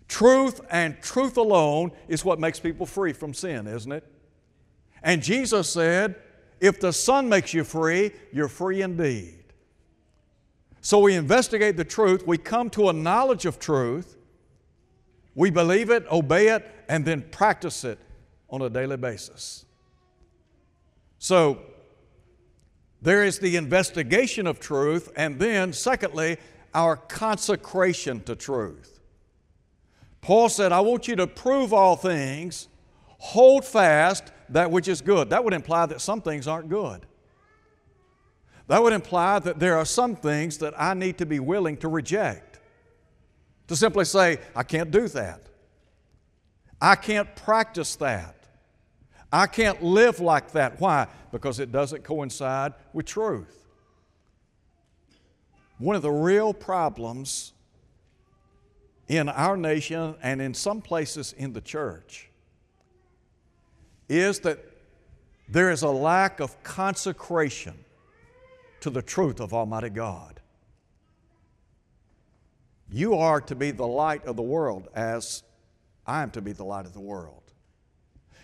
Truth 0.08 0.60
and 0.70 1.00
truth 1.02 1.38
alone 1.38 1.94
is 2.10 2.26
what 2.26 2.38
makes 2.38 2.60
people 2.60 2.86
free 2.86 3.14
from 3.14 3.34
sin, 3.34 3.66
isn't 3.66 3.92
it? 3.92 4.04
And 5.02 5.24
Jesus 5.24 5.70
said, 5.70 6.16
if 6.62 6.80
the 6.80 6.94
Son 6.94 7.28
makes 7.28 7.54
you 7.54 7.64
free, 7.64 8.12
you're 8.32 8.48
free 8.48 8.84
indeed. 8.84 9.44
So 10.80 11.00
we 11.00 11.16
investigate 11.16 11.76
the 11.76 11.84
truth, 11.84 12.26
we 12.26 12.38
come 12.38 12.70
to 12.72 12.90
a 12.90 12.94
knowledge 12.94 13.46
of 13.46 13.60
truth, 13.60 14.16
we 15.36 15.50
believe 15.50 15.90
it, 15.90 16.06
obey 16.12 16.50
it, 16.50 16.70
and 16.88 17.04
then 17.04 17.24
practice 17.32 17.84
it 17.84 18.00
on 18.50 18.62
a 18.62 18.70
daily 18.70 18.98
basis. 18.98 19.66
So, 21.20 21.62
there 23.02 23.24
is 23.24 23.40
the 23.40 23.56
investigation 23.56 24.46
of 24.46 24.60
truth, 24.60 25.12
and 25.16 25.40
then, 25.40 25.74
secondly, 25.74 26.38
our 26.74 26.96
consecration 26.96 28.22
to 28.24 28.36
truth. 28.36 29.00
Paul 30.22 30.50
said, 30.50 30.72
I 30.72 30.82
want 30.82 31.08
you 31.08 31.16
to 31.16 31.28
prove 31.28 31.74
all 31.74 31.96
things, 31.96 32.68
hold 33.22 33.64
fast 33.64 34.32
that 34.50 34.72
which 34.72 34.88
is 34.88 35.00
good. 35.00 35.30
That 35.30 35.44
would 35.44 35.54
imply 35.54 35.86
that 35.86 36.02
some 36.02 36.22
things 36.22 36.48
aren't 36.48 36.70
good. 36.70 37.06
That 38.68 38.82
would 38.82 38.94
imply 38.94 39.38
that 39.38 39.60
there 39.60 39.78
are 39.78 39.86
some 39.86 40.16
things 40.16 40.58
that 40.58 40.74
I 40.76 40.96
need 40.96 41.20
to 41.20 41.28
be 41.28 41.40
willing 41.40 41.78
to 41.78 41.88
reject. 41.88 42.60
To 43.68 43.76
simply 43.76 44.06
say, 44.06 44.40
I 44.56 44.64
can't 44.64 44.90
do 44.90 45.08
that. 45.10 45.46
I 46.82 46.96
can't 46.96 47.34
practice 47.36 47.96
that. 47.98 48.36
I 49.32 49.46
can't 49.46 49.84
live 49.84 50.20
like 50.20 50.52
that. 50.54 50.82
Why? 50.82 51.08
Because 51.32 51.60
it 51.60 51.72
doesn't 51.72 52.04
coincide 52.04 52.74
with 52.92 53.06
truth. 53.06 53.68
One 55.78 55.96
of 55.96 56.02
the 56.02 56.12
real 56.12 56.56
problems 56.56 57.54
in 59.08 59.30
our 59.30 59.56
nation 59.56 60.16
and 60.24 60.42
in 60.42 60.56
some 60.56 60.82
places 60.82 61.34
in 61.34 61.54
the 61.54 61.62
church 61.62 62.31
is 64.12 64.42
that 64.42 64.60
there 65.48 65.72
is 65.72 65.84
a 65.84 65.90
lack 65.90 66.42
of 66.42 66.62
consecration 66.64 67.74
to 68.82 68.90
the 68.90 69.02
truth 69.02 69.40
of 69.40 69.54
Almighty 69.54 69.90
God. 69.90 70.42
You 72.92 73.16
are 73.16 73.40
to 73.42 73.56
be 73.56 73.72
the 73.72 73.88
light 73.88 74.26
of 74.26 74.36
the 74.36 74.42
world 74.42 74.90
as 74.94 75.44
I 76.06 76.24
am 76.24 76.32
to 76.32 76.42
be 76.42 76.52
the 76.52 76.66
light 76.66 76.86
of 76.86 76.94
the 76.94 77.00
world. 77.00 77.42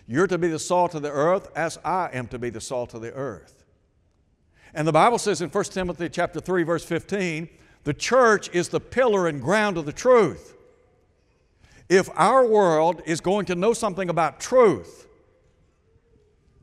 You're 0.06 0.26
to 0.26 0.38
be 0.38 0.48
the 0.48 0.58
salt 0.58 0.94
of 0.94 1.02
the 1.02 1.10
earth 1.10 1.50
as 1.54 1.78
I 1.84 2.08
am 2.14 2.28
to 2.28 2.38
be 2.38 2.48
the 2.48 2.62
salt 2.62 2.94
of 2.94 3.02
the 3.02 3.12
earth. 3.12 3.64
And 4.72 4.88
the 4.88 4.92
Bible 4.92 5.18
says 5.18 5.42
in 5.42 5.50
1 5.50 5.64
Timothy 5.64 6.08
chapter 6.08 6.40
3 6.40 6.62
verse 6.62 6.84
15, 6.84 7.46
the 7.84 7.92
church 7.92 8.48
is 8.54 8.70
the 8.70 8.80
pillar 8.80 9.28
and 9.28 9.42
ground 9.42 9.76
of 9.76 9.84
the 9.84 9.92
truth. 9.92 10.54
If 11.90 12.08
our 12.14 12.46
world 12.46 13.02
is 13.04 13.20
going 13.20 13.44
to 13.46 13.54
know 13.54 13.74
something 13.74 14.08
about 14.08 14.40
truth, 14.40 15.07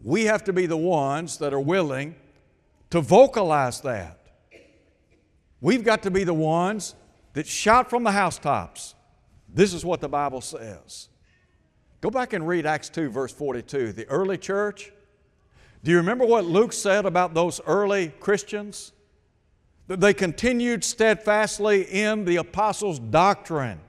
we 0.05 0.25
have 0.25 0.43
to 0.43 0.53
be 0.53 0.67
the 0.67 0.77
ones 0.77 1.39
that 1.39 1.51
are 1.51 1.59
willing 1.59 2.13
to 2.91 3.01
vocalize 3.01 3.81
that. 3.81 4.19
We've 5.59 5.83
got 5.83 6.03
to 6.03 6.11
be 6.11 6.23
the 6.23 6.33
ones 6.33 6.93
that 7.33 7.47
shout 7.47 7.89
from 7.89 8.03
the 8.03 8.11
housetops. 8.11 8.93
This 9.51 9.73
is 9.73 9.83
what 9.83 10.01
the 10.01 10.07
Bible 10.07 10.41
says. 10.41 11.09
Go 12.01 12.11
back 12.11 12.33
and 12.33 12.47
read 12.47 12.67
Acts 12.67 12.87
2, 12.89 13.09
verse 13.09 13.33
42. 13.33 13.93
The 13.93 14.05
early 14.05 14.37
church. 14.37 14.93
Do 15.83 15.89
you 15.89 15.97
remember 15.97 16.23
what 16.23 16.45
Luke 16.45 16.71
said 16.71 17.07
about 17.07 17.33
those 17.33 17.59
early 17.65 18.09
Christians? 18.19 18.91
That 19.87 20.01
they 20.01 20.13
continued 20.13 20.83
steadfastly 20.83 21.81
in 21.81 22.25
the 22.25 22.35
apostles' 22.35 22.99
doctrine. 22.99 23.79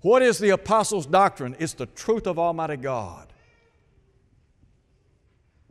What 0.00 0.22
is 0.22 0.38
the 0.38 0.50
apostles' 0.50 1.04
doctrine? 1.04 1.56
It's 1.58 1.74
the 1.74 1.86
truth 1.86 2.26
of 2.26 2.38
Almighty 2.38 2.78
God. 2.78 3.33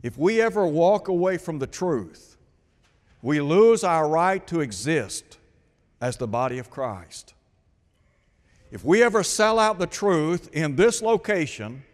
If 0.04 0.18
we 0.18 0.42
ever 0.42 0.66
walk 0.66 1.08
away 1.08 1.38
from 1.38 1.60
the 1.60 1.66
truth, 1.66 2.36
we 3.22 3.40
lose 3.40 3.82
our 3.82 4.06
right 4.06 4.46
to 4.48 4.60
exist 4.60 5.38
as 5.98 6.18
the 6.18 6.26
body 6.26 6.58
of 6.58 6.68
Christ. 6.68 7.32
If 8.70 8.84
we 8.84 9.02
ever 9.02 9.22
sell 9.22 9.58
out 9.58 9.78
the 9.78 9.86
truth 9.86 10.50
in 10.52 10.76
this 10.76 11.00
location, 11.00 11.84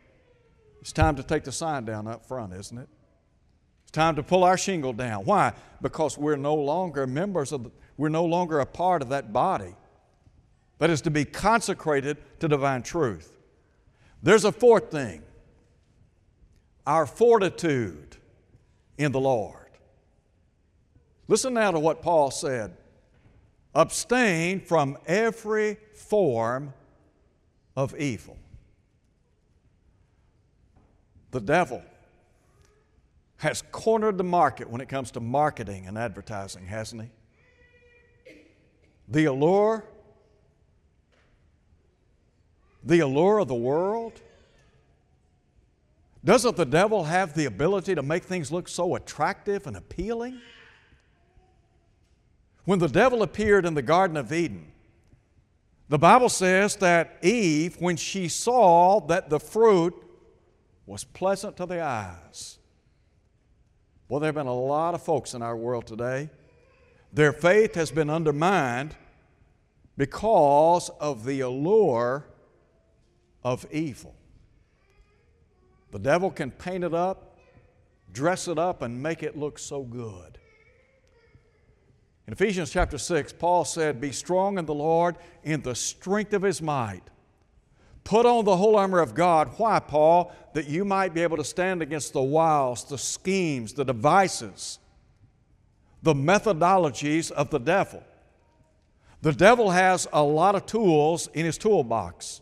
It's 0.80 0.92
time 0.92 1.14
to 1.16 1.22
take 1.22 1.44
the 1.44 1.52
sign 1.52 1.84
down 1.84 2.08
up 2.08 2.26
front, 2.26 2.52
isn't 2.54 2.78
it? 2.78 2.88
It's 3.82 3.90
time 3.92 4.16
to 4.16 4.22
pull 4.22 4.44
our 4.44 4.56
shingle 4.56 4.92
down. 4.92 5.24
Why? 5.24 5.52
Because 5.82 6.16
we're 6.16 6.36
no 6.36 6.54
longer 6.54 7.06
members 7.06 7.52
of, 7.52 7.64
the, 7.64 7.70
we're 7.96 8.08
no 8.08 8.24
longer 8.24 8.60
a 8.60 8.66
part 8.66 9.02
of 9.02 9.10
that 9.10 9.32
body 9.32 9.74
that 10.78 10.90
is 10.90 11.02
to 11.02 11.10
be 11.10 11.24
consecrated 11.24 12.16
to 12.40 12.48
divine 12.48 12.82
truth. 12.82 13.36
There's 14.22 14.44
a 14.44 14.52
fourth 14.52 14.90
thing 14.90 15.22
our 16.86 17.06
fortitude 17.06 18.16
in 18.98 19.12
the 19.12 19.20
Lord. 19.20 19.56
Listen 21.28 21.54
now 21.54 21.70
to 21.70 21.78
what 21.78 22.02
Paul 22.02 22.30
said 22.30 22.76
abstain 23.74 24.60
from 24.60 24.98
every 25.06 25.76
form 25.94 26.74
of 27.76 27.96
evil. 27.98 28.36
The 31.30 31.40
devil 31.40 31.82
has 33.36 33.62
cornered 33.70 34.18
the 34.18 34.24
market 34.24 34.68
when 34.68 34.80
it 34.80 34.88
comes 34.88 35.12
to 35.12 35.20
marketing 35.20 35.86
and 35.86 35.96
advertising, 35.96 36.66
hasn't 36.66 37.02
he? 37.02 37.08
The 39.08 39.24
allure, 39.26 39.84
the 42.84 43.00
allure 43.00 43.38
of 43.38 43.48
the 43.48 43.54
world. 43.54 44.20
Doesn't 46.24 46.56
the 46.56 46.66
devil 46.66 47.04
have 47.04 47.34
the 47.34 47.46
ability 47.46 47.94
to 47.94 48.02
make 48.02 48.24
things 48.24 48.52
look 48.52 48.68
so 48.68 48.94
attractive 48.94 49.66
and 49.66 49.76
appealing? 49.76 50.40
When 52.64 52.78
the 52.78 52.88
devil 52.88 53.22
appeared 53.22 53.64
in 53.64 53.74
the 53.74 53.82
Garden 53.82 54.16
of 54.16 54.32
Eden, 54.32 54.70
the 55.88 55.98
Bible 55.98 56.28
says 56.28 56.76
that 56.76 57.18
Eve, 57.22 57.80
when 57.80 57.96
she 57.96 58.28
saw 58.28 59.00
that 59.06 59.30
the 59.30 59.40
fruit 59.40 59.94
was 60.86 61.04
pleasant 61.04 61.56
to 61.56 61.66
the 61.66 61.82
eyes, 61.82 62.58
well, 64.08 64.20
there 64.20 64.28
have 64.28 64.34
been 64.34 64.46
a 64.46 64.54
lot 64.54 64.94
of 64.94 65.02
folks 65.02 65.34
in 65.34 65.42
our 65.42 65.56
world 65.56 65.86
today. 65.86 66.30
Their 67.12 67.32
faith 67.32 67.74
has 67.76 67.90
been 67.90 68.10
undermined 68.10 68.94
because 69.96 70.90
of 71.00 71.24
the 71.24 71.40
allure 71.40 72.26
of 73.42 73.66
evil. 73.70 74.14
The 75.90 75.98
devil 75.98 76.30
can 76.30 76.50
paint 76.50 76.84
it 76.84 76.94
up, 76.94 77.38
dress 78.12 78.48
it 78.48 78.58
up, 78.58 78.82
and 78.82 79.02
make 79.02 79.22
it 79.22 79.36
look 79.36 79.58
so 79.58 79.82
good. 79.82 80.38
In 82.26 82.32
Ephesians 82.32 82.70
chapter 82.70 82.96
6, 82.96 83.32
Paul 83.32 83.64
said, 83.64 84.00
Be 84.00 84.12
strong 84.12 84.58
in 84.58 84.66
the 84.66 84.74
Lord 84.74 85.16
in 85.42 85.62
the 85.62 85.74
strength 85.74 86.32
of 86.32 86.42
his 86.42 86.62
might. 86.62 87.02
Put 88.04 88.24
on 88.24 88.44
the 88.44 88.56
whole 88.56 88.76
armor 88.76 89.00
of 89.00 89.14
God. 89.14 89.52
Why, 89.56 89.80
Paul? 89.80 90.32
That 90.54 90.68
you 90.68 90.84
might 90.84 91.12
be 91.12 91.22
able 91.22 91.36
to 91.38 91.44
stand 91.44 91.82
against 91.82 92.12
the 92.12 92.22
wiles, 92.22 92.84
the 92.84 92.98
schemes, 92.98 93.72
the 93.72 93.84
devices, 93.84 94.78
the 96.02 96.14
methodologies 96.14 97.30
of 97.30 97.50
the 97.50 97.58
devil. 97.58 98.02
The 99.22 99.32
devil 99.32 99.70
has 99.70 100.08
a 100.12 100.22
lot 100.22 100.54
of 100.54 100.66
tools 100.66 101.28
in 101.34 101.44
his 101.44 101.58
toolbox. 101.58 102.40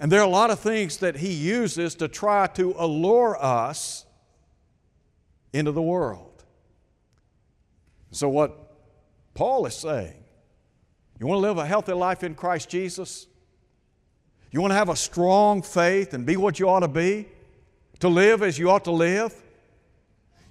And 0.00 0.10
there 0.10 0.20
are 0.20 0.26
a 0.26 0.30
lot 0.30 0.50
of 0.50 0.58
things 0.58 0.96
that 0.96 1.16
he 1.16 1.30
uses 1.30 1.94
to 1.96 2.08
try 2.08 2.46
to 2.54 2.74
allure 2.78 3.36
us 3.40 4.06
into 5.52 5.72
the 5.72 5.82
world. 5.82 6.42
So, 8.10 8.28
what 8.30 8.72
Paul 9.34 9.66
is 9.66 9.74
saying, 9.74 10.24
you 11.18 11.26
want 11.26 11.36
to 11.36 11.42
live 11.42 11.58
a 11.58 11.66
healthy 11.66 11.92
life 11.92 12.24
in 12.24 12.34
Christ 12.34 12.70
Jesus? 12.70 13.26
You 14.50 14.62
want 14.62 14.70
to 14.70 14.76
have 14.76 14.88
a 14.88 14.96
strong 14.96 15.60
faith 15.60 16.14
and 16.14 16.24
be 16.24 16.36
what 16.36 16.58
you 16.58 16.68
ought 16.68 16.80
to 16.80 16.88
be? 16.88 17.28
To 18.00 18.08
live 18.08 18.42
as 18.42 18.58
you 18.58 18.70
ought 18.70 18.84
to 18.84 18.90
live? 18.90 19.34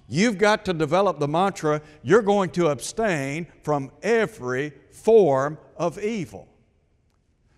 You've 0.08 0.38
got 0.38 0.64
to 0.66 0.72
develop 0.72 1.18
the 1.18 1.28
mantra 1.28 1.82
you're 2.02 2.22
going 2.22 2.50
to 2.50 2.68
abstain 2.68 3.48
from 3.62 3.90
every 4.02 4.72
form 4.90 5.58
of 5.76 5.98
evil. 6.02 6.49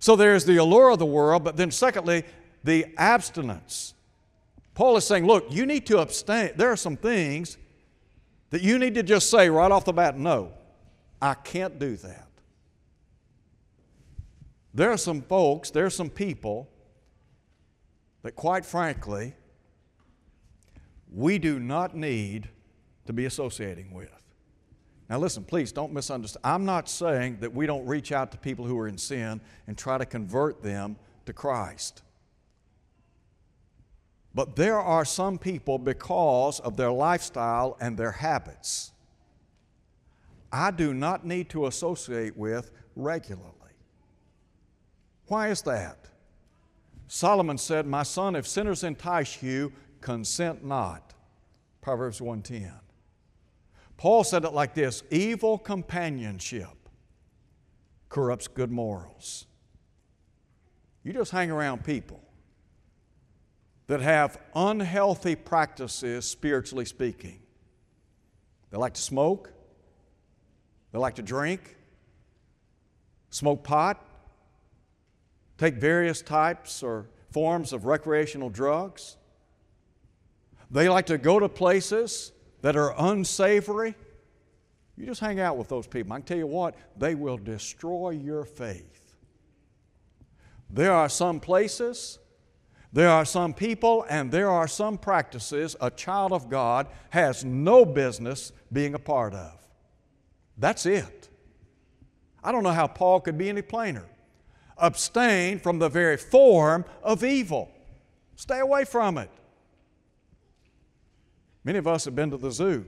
So 0.03 0.17
there's 0.17 0.45
the 0.45 0.57
allure 0.57 0.91
of 0.91 0.99
the 0.99 1.07
world, 1.07 1.45
but 1.45 1.57
then 1.57 1.71
secondly, 1.71 2.25
the 2.65 2.87
abstinence. 2.99 3.95
Paul 4.75 4.97
is 4.97 5.07
saying, 5.07 5.29
look, 5.29 5.47
you 5.49 5.65
need 5.65 5.87
to 5.87 5.99
abstain. 5.99 6.51
There 6.57 6.73
are 6.73 6.77
some 6.77 6.97
things 6.97 7.57
that 8.51 8.63
you 8.63 8.81
need 8.81 8.97
to 8.97 9.05
just 9.05 9.31
say 9.31 9.49
right 9.49 9.71
off 9.71 9.85
the 9.85 9.93
bat 9.93 10.19
no. 10.19 10.55
I 11.21 11.35
can't 11.35 11.79
do 11.79 11.95
that. 11.99 12.27
There 14.75 14.91
are 14.91 14.97
some 14.97 15.23
folks, 15.23 15.71
there 15.71 15.87
are 15.87 15.91
some 15.91 16.11
people 16.11 16.69
that, 18.23 18.33
quite 18.33 18.67
frankly, 18.67 19.37
we 21.13 21.39
do 21.39 21.61
not 21.61 21.95
need 21.95 22.49
to 23.07 23.13
be 23.13 23.27
associating 23.27 23.95
with. 23.95 24.22
Now, 25.13 25.19
listen, 25.19 25.45
please 25.45 25.73
don't 25.73 25.93
misunderstand. 25.93 26.41
I'm 26.43 26.65
not 26.65 26.89
saying 26.89 27.41
that 27.41 27.53
we 27.53 27.67
don't 27.67 27.85
reach 27.85 28.13
out 28.13 28.33
to 28.33 28.39
people 28.39 28.65
who 28.65 28.79
are 28.79 28.89
in 28.89 28.97
sin 28.97 29.43
and 29.67 29.77
try 29.77 29.99
to 29.99 30.07
convert 30.07 30.63
them 30.63 30.97
to 31.27 31.35
Christ. 31.35 32.01
But 34.35 34.57
there 34.57 34.79
are 34.79 35.05
some 35.05 35.37
people, 35.37 35.79
because 35.79 36.61
of 36.61 36.79
their 36.79 36.91
lifestyle 36.91 37.77
and 37.79 37.99
their 37.99 38.13
habits, 38.13 38.93
I 40.51 40.71
do 40.71 40.95
not 40.95 41.27
need 41.27 41.51
to 41.51 41.67
associate 41.67 42.35
with 42.35 42.71
regularly. 42.97 43.51
Why 45.27 45.49
is 45.49 45.61
that? 45.65 46.09
Solomon 47.07 47.59
said, 47.59 47.87
My 47.87 48.03
son, 48.03 48.35
if 48.35 48.47
sinners 48.49 48.83
entice 48.83 49.43
you, 49.43 49.75
consent 50.01 50.65
not. 50.65 51.13
Proverbs 51.83 52.23
110. 52.23 52.73
Paul 54.03 54.25
said 54.25 54.45
it 54.45 54.53
like 54.53 54.75
this 54.75 55.05
evil 55.13 55.57
companionship 55.57 56.89
corrupts 58.09 58.49
good 58.49 58.73
morals. 58.73 59.47
You 61.05 61.13
just 61.13 61.31
hang 61.31 61.53
around 61.53 61.85
people 61.85 62.21
that 63.87 64.01
have 64.01 64.41
unhealthy 64.57 65.37
practices, 65.37 66.25
spiritually 66.25 66.85
speaking. 66.85 67.43
They 68.73 68.77
like 68.77 68.95
to 68.95 69.01
smoke, 69.01 69.53
they 70.91 70.99
like 70.99 71.15
to 71.15 71.23
drink, 71.23 71.77
smoke 73.31 73.63
pot, 73.63 74.05
take 75.59 75.77
various 75.77 76.23
types 76.23 76.83
or 76.83 77.07
forms 77.31 77.73
of 77.73 77.85
recreational 77.85 78.51
drugs. 78.51 79.17
They 80.73 80.89
like 80.89 81.07
to 81.07 81.19
go 81.19 81.39
to 81.39 81.49
places 81.49 82.33
that 82.63 82.77
are 82.77 82.95
unsavory. 82.97 83.95
You 84.97 85.07
just 85.07 85.21
hang 85.21 85.41
out 85.41 85.57
with 85.57 85.69
those 85.69 85.87
people. 85.87 86.13
I 86.13 86.17
can 86.17 86.27
tell 86.27 86.39
you 86.39 86.47
what, 86.47 86.75
they 86.97 87.15
will 87.15 87.37
destroy 87.37 88.11
your 88.11 88.45
faith. 88.45 89.15
There 90.71 90.93
are 90.93 91.09
some 91.09 91.39
places, 91.39 92.19
there 92.93 93.11
are 93.11 93.25
some 93.25 93.53
people, 93.53 94.07
and 94.09 94.31
there 94.31 94.51
are 94.51 94.69
some 94.69 94.97
practices 94.97 95.77
a 95.81 95.91
child 95.91 96.33
of 96.33 96.49
God 96.49 96.87
has 97.11 97.45
no 97.45 97.85
business 97.85 98.53
being 98.73 98.95
a 98.95 98.99
part 98.99 99.35
of. 99.35 99.53
That's 100.57 100.87
it. 100.87 101.29
I 102.45 102.53
don't 102.53 102.63
know 102.63 102.71
how 102.71 102.87
Paul 102.87 103.21
could 103.21 103.39
be 103.39 103.49
any 103.49 103.63
plainer. 103.63 104.07
Abstain 104.79 105.59
from 105.59 105.79
the 105.79 105.89
very 105.89 106.17
form 106.17 106.85
of 107.03 107.23
evil. 107.23 107.71
Stay 108.37 108.59
away 108.61 108.85
from 108.85 109.19
it. 109.19 109.31
Many 111.65 111.79
of 111.79 111.87
us 111.87 112.05
have 112.05 112.15
been 112.15 112.31
to 112.31 112.37
the 112.37 112.51
zoo. 112.51 112.85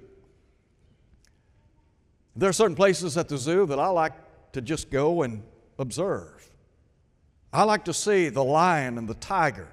There 2.36 2.48
are 2.48 2.52
certain 2.52 2.74
places 2.74 3.16
at 3.16 3.28
the 3.28 3.38
zoo 3.38 3.66
that 3.66 3.78
I 3.78 3.88
like 3.88 4.12
to 4.52 4.60
just 4.60 4.90
go 4.90 5.22
and 5.22 5.42
observe. 5.78 6.50
I 7.52 7.62
like 7.62 7.84
to 7.84 7.94
see 7.94 8.28
the 8.28 8.42
lion 8.42 8.98
and 8.98 9.08
the 9.08 9.14
tiger, 9.14 9.68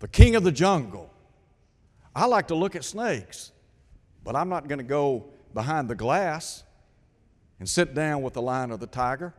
the 0.00 0.08
king 0.08 0.34
of 0.34 0.42
the 0.42 0.50
jungle. 0.50 1.10
I 2.14 2.26
like 2.26 2.48
to 2.48 2.56
look 2.56 2.74
at 2.74 2.84
snakes, 2.84 3.52
but 4.24 4.34
I'm 4.34 4.48
not 4.48 4.66
going 4.66 4.78
to 4.78 4.84
go 4.84 5.26
behind 5.54 5.88
the 5.88 5.94
glass 5.94 6.64
and 7.60 7.68
sit 7.68 7.94
down 7.94 8.22
with 8.22 8.34
the 8.34 8.42
lion 8.42 8.72
or 8.72 8.76
the 8.76 8.86
tiger. 8.88 9.32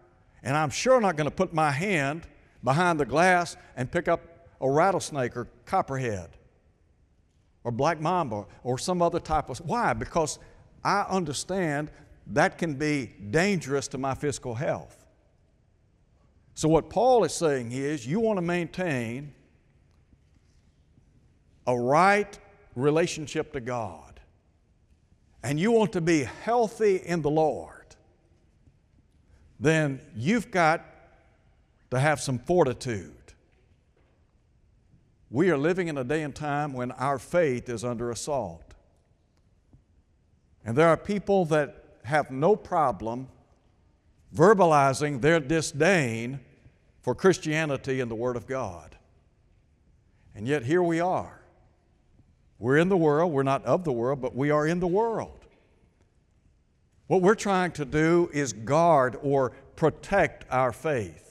And 0.43 0.56
I'm 0.56 0.69
sure 0.69 1.02
not 1.02 1.17
going 1.17 1.30
to 1.30 1.36
put 1.36 1.54
my 1.54 1.71
hand 1.71 2.26
behind 2.63 3.00
the 3.00 3.06
glass 3.06 3.58
and 3.76 3.91
pick 3.91 4.08
up 4.08 4.21
a 4.62 4.69
rattlesnake 4.69 5.36
or 5.36 5.47
copperhead 5.65 6.30
or 7.67 7.71
black 7.71 7.99
mamba 7.99 8.45
or 8.63 8.77
some 8.77 9.01
other 9.01 9.19
type 9.19 9.49
of. 9.49 9.58
Why? 9.60 9.91
Because 9.91 10.39
I 10.84 11.01
understand 11.10 11.91
that 12.27 12.58
can 12.58 12.75
be 12.75 13.13
dangerous 13.30 13.88
to 13.89 13.97
my 13.97 14.13
physical 14.13 14.56
health. 14.56 15.06
So, 16.53 16.69
what 16.69 16.89
Paul 16.89 17.25
is 17.25 17.34
saying 17.34 17.73
is 17.73 18.08
you 18.08 18.21
want 18.21 18.38
to 18.38 18.41
maintain 18.41 19.34
a 21.65 21.77
right 21.77 22.39
relationship 22.75 23.51
to 23.53 23.60
God, 23.60 24.21
and 25.43 25.60
you 25.60 25.71
want 25.71 25.91
to 25.93 26.01
be 26.01 26.23
healthy 26.23 26.97
in 26.97 27.21
the 27.21 27.30
Lord 27.30 27.77
then 29.60 29.99
you've 30.15 30.51
got 30.51 30.86
to 31.91 31.99
have 31.99 32.21
some 32.21 32.39
fortitude. 32.39 33.27
We 35.30 35.50
are 35.50 35.58
living 35.58 35.88
in 35.88 35.98
a 35.98 36.04
day 36.04 36.24
and 36.24 36.34
time 36.34 36.74
when 36.74 36.92
our 36.92 37.20
faith 37.20 37.68
is 37.70 37.84
under 37.84 38.12
assault. 38.12 38.74
And 40.63 40.78
there 40.78 40.88
are 40.88 40.98
people 40.98 41.46
that 41.46 41.84
have 42.04 42.32
no 42.32 42.56
problem 42.56 43.28
verbalizing 44.34 45.22
their 45.22 45.40
disdain 45.40 46.40
for 47.02 47.16
Christianity 47.16 48.00
and 48.00 48.10
the 48.12 48.16
Word 48.16 48.36
of 48.36 48.48
God. 48.48 48.98
And 50.36 50.48
yet 50.48 50.66
here 50.66 50.84
we 50.84 51.00
are. 51.00 51.42
We're 52.60 52.78
in 52.78 52.90
the 52.90 52.98
world, 52.98 53.32
we're 53.32 53.44
not 53.44 53.66
of 53.66 53.84
the 53.84 53.92
world, 53.92 54.22
but 54.22 54.36
we 54.36 54.50
are 54.50 54.66
in 54.66 54.80
the 54.80 54.88
world. 54.88 55.46
What 57.08 57.22
we're 57.22 57.36
trying 57.36 57.72
to 57.74 57.86
do 57.86 58.30
is 58.34 58.52
guard 58.52 59.18
or 59.22 59.52
protect 59.76 60.46
our 60.52 60.72
faith. 60.72 61.27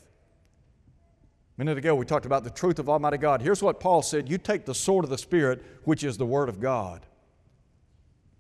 A 1.56 1.60
minute 1.60 1.78
ago, 1.78 1.94
we 1.94 2.04
talked 2.04 2.26
about 2.26 2.44
the 2.44 2.50
truth 2.50 2.78
of 2.78 2.88
Almighty 2.88 3.16
God. 3.16 3.40
Here's 3.40 3.62
what 3.62 3.80
Paul 3.80 4.02
said 4.02 4.28
You 4.28 4.36
take 4.36 4.66
the 4.66 4.74
sword 4.74 5.04
of 5.04 5.10
the 5.10 5.18
Spirit, 5.18 5.64
which 5.84 6.04
is 6.04 6.18
the 6.18 6.26
Word 6.26 6.48
of 6.48 6.60
God. 6.60 7.06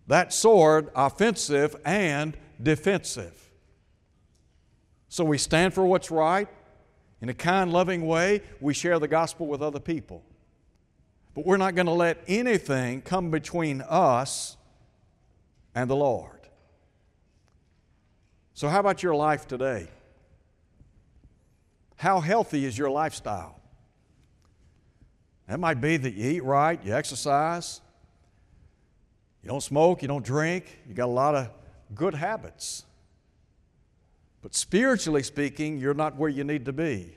That 0.06 0.32
sword, 0.32 0.90
offensive 0.94 1.74
and 1.84 2.36
defensive. 2.62 3.50
So 5.08 5.24
we 5.24 5.38
stand 5.38 5.72
for 5.72 5.84
what's 5.86 6.10
right. 6.10 6.48
In 7.22 7.30
a 7.30 7.34
kind, 7.34 7.72
loving 7.72 8.06
way, 8.06 8.42
we 8.60 8.74
share 8.74 8.98
the 8.98 9.08
gospel 9.08 9.46
with 9.46 9.62
other 9.62 9.80
people. 9.80 10.22
But 11.34 11.46
we're 11.46 11.56
not 11.56 11.74
going 11.74 11.86
to 11.86 11.92
let 11.92 12.22
anything 12.28 13.00
come 13.00 13.30
between 13.30 13.80
us 13.80 14.56
and 15.74 15.88
the 15.88 15.96
Lord. 15.96 16.40
So, 18.52 18.68
how 18.68 18.80
about 18.80 19.02
your 19.02 19.14
life 19.14 19.46
today? 19.46 19.88
How 21.96 22.20
healthy 22.20 22.64
is 22.64 22.76
your 22.76 22.90
lifestyle? 22.90 23.60
That 25.48 25.60
might 25.60 25.80
be 25.80 25.96
that 25.96 26.14
you 26.14 26.30
eat 26.30 26.44
right, 26.44 26.82
you 26.84 26.94
exercise, 26.94 27.80
you 29.42 29.48
don't 29.48 29.62
smoke, 29.62 30.02
you 30.02 30.08
don't 30.08 30.24
drink, 30.24 30.80
you 30.88 30.94
got 30.94 31.06
a 31.06 31.06
lot 31.06 31.34
of 31.34 31.48
good 31.94 32.14
habits. 32.14 32.84
But 34.42 34.54
spiritually 34.54 35.22
speaking, 35.22 35.78
you're 35.78 35.94
not 35.94 36.16
where 36.16 36.28
you 36.28 36.44
need 36.44 36.64
to 36.66 36.72
be. 36.72 37.16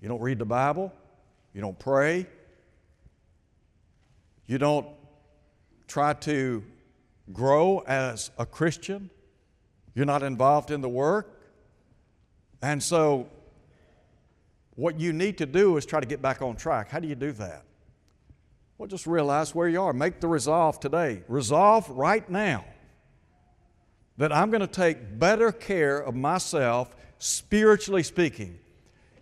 You 0.00 0.08
don't 0.08 0.20
read 0.20 0.38
the 0.38 0.46
Bible, 0.46 0.92
you 1.54 1.60
don't 1.60 1.78
pray, 1.78 2.26
you 4.46 4.58
don't 4.58 4.86
try 5.86 6.14
to 6.14 6.64
grow 7.32 7.84
as 7.86 8.30
a 8.38 8.46
Christian, 8.46 9.10
you're 9.94 10.06
not 10.06 10.22
involved 10.22 10.70
in 10.70 10.80
the 10.80 10.88
work. 10.88 11.38
And 12.62 12.82
so, 12.82 13.28
what 14.74 14.98
you 14.98 15.12
need 15.12 15.38
to 15.38 15.46
do 15.46 15.76
is 15.76 15.86
try 15.86 16.00
to 16.00 16.06
get 16.06 16.22
back 16.22 16.42
on 16.42 16.56
track. 16.56 16.88
How 16.88 16.98
do 16.98 17.08
you 17.08 17.14
do 17.14 17.32
that? 17.32 17.64
Well, 18.78 18.88
just 18.88 19.06
realize 19.06 19.54
where 19.54 19.68
you 19.68 19.80
are. 19.82 19.92
Make 19.92 20.20
the 20.20 20.28
resolve 20.28 20.80
today. 20.80 21.22
Resolve 21.28 21.88
right 21.90 22.28
now 22.28 22.64
that 24.16 24.32
I'm 24.32 24.50
going 24.50 24.60
to 24.60 24.66
take 24.66 25.18
better 25.18 25.52
care 25.52 25.98
of 25.98 26.14
myself, 26.14 26.94
spiritually 27.18 28.02
speaking. 28.02 28.58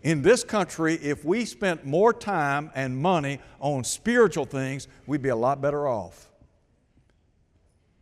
In 0.03 0.23
this 0.23 0.45
country, 0.45 0.95
if 0.95 1.25
we 1.25 1.45
spent 1.45 1.85
more 1.85 2.13
time 2.13 2.71
and 2.75 2.97
money 2.97 3.41
on 3.59 3.85
spiritual 3.85 4.47
things, 4.47 4.89
we'd 5.07 5.23
be 5.23 5.29
a 5.29 5.37
lot 5.37 5.61
better 5.61 5.87
off. 5.87 6.29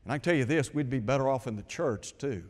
And 0.04 0.12
I 0.12 0.16
can 0.16 0.22
tell 0.22 0.34
you 0.34 0.44
this 0.44 0.72
we'd 0.72 0.90
be 0.90 1.00
better 1.00 1.28
off 1.28 1.46
in 1.46 1.56
the 1.56 1.62
church 1.62 2.16
too. 2.18 2.44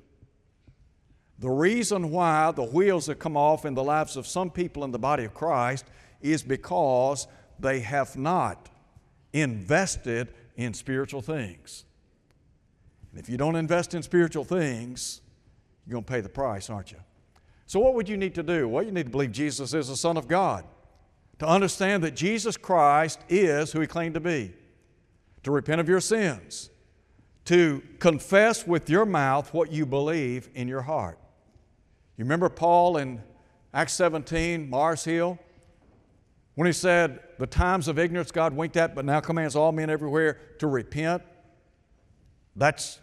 The 1.38 1.50
reason 1.50 2.10
why 2.10 2.50
the 2.50 2.64
wheels 2.64 3.06
have 3.06 3.18
come 3.18 3.36
off 3.36 3.64
in 3.64 3.74
the 3.74 3.84
lives 3.84 4.16
of 4.16 4.26
some 4.26 4.50
people 4.50 4.84
in 4.84 4.90
the 4.90 4.98
body 4.98 5.24
of 5.24 5.34
Christ 5.34 5.84
is 6.20 6.42
because 6.42 7.28
they 7.60 7.80
have 7.80 8.16
not 8.16 8.68
invested 9.32 10.34
in 10.56 10.74
spiritual 10.74 11.22
things. 11.22 11.84
And 13.12 13.20
if 13.20 13.28
you 13.28 13.36
don't 13.36 13.54
invest 13.54 13.94
in 13.94 14.02
spiritual 14.02 14.44
things, 14.44 15.20
you're 15.86 15.92
going 15.92 16.04
to 16.04 16.12
pay 16.12 16.20
the 16.20 16.28
price, 16.28 16.68
aren't 16.70 16.90
you? 16.90 16.98
So, 17.66 17.78
what 17.78 17.94
would 17.94 18.08
you 18.08 18.16
need 18.16 18.34
to 18.34 18.42
do? 18.42 18.68
Well, 18.68 18.82
you 18.82 18.90
need 18.90 19.06
to 19.06 19.10
believe 19.10 19.30
Jesus 19.30 19.74
is 19.74 19.88
the 19.88 19.96
Son 19.96 20.16
of 20.16 20.26
God, 20.26 20.64
to 21.38 21.46
understand 21.46 22.02
that 22.02 22.16
Jesus 22.16 22.56
Christ 22.56 23.20
is 23.28 23.72
who 23.72 23.80
He 23.80 23.86
claimed 23.86 24.14
to 24.14 24.20
be, 24.20 24.52
to 25.44 25.50
repent 25.50 25.80
of 25.80 25.88
your 25.88 26.00
sins, 26.00 26.70
to 27.44 27.82
confess 28.00 28.66
with 28.66 28.90
your 28.90 29.06
mouth 29.06 29.54
what 29.54 29.70
you 29.70 29.86
believe 29.86 30.48
in 30.54 30.66
your 30.66 30.82
heart. 30.82 31.18
You 32.18 32.24
remember 32.24 32.48
Paul 32.48 32.96
in 32.96 33.22
Acts 33.72 33.92
17, 33.92 34.68
Mars 34.68 35.04
Hill? 35.04 35.38
When 36.56 36.66
he 36.66 36.72
said, 36.72 37.20
The 37.38 37.46
times 37.46 37.86
of 37.86 37.96
ignorance 37.96 38.32
God 38.32 38.52
winked 38.52 38.76
at, 38.76 38.96
but 38.96 39.04
now 39.04 39.20
commands 39.20 39.54
all 39.54 39.70
men 39.70 39.88
everywhere 39.88 40.40
to 40.58 40.66
repent. 40.66 41.22
That's 42.56 42.98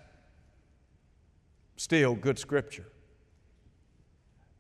still 1.77 2.13
good 2.13 2.37
scripture. 2.37 2.87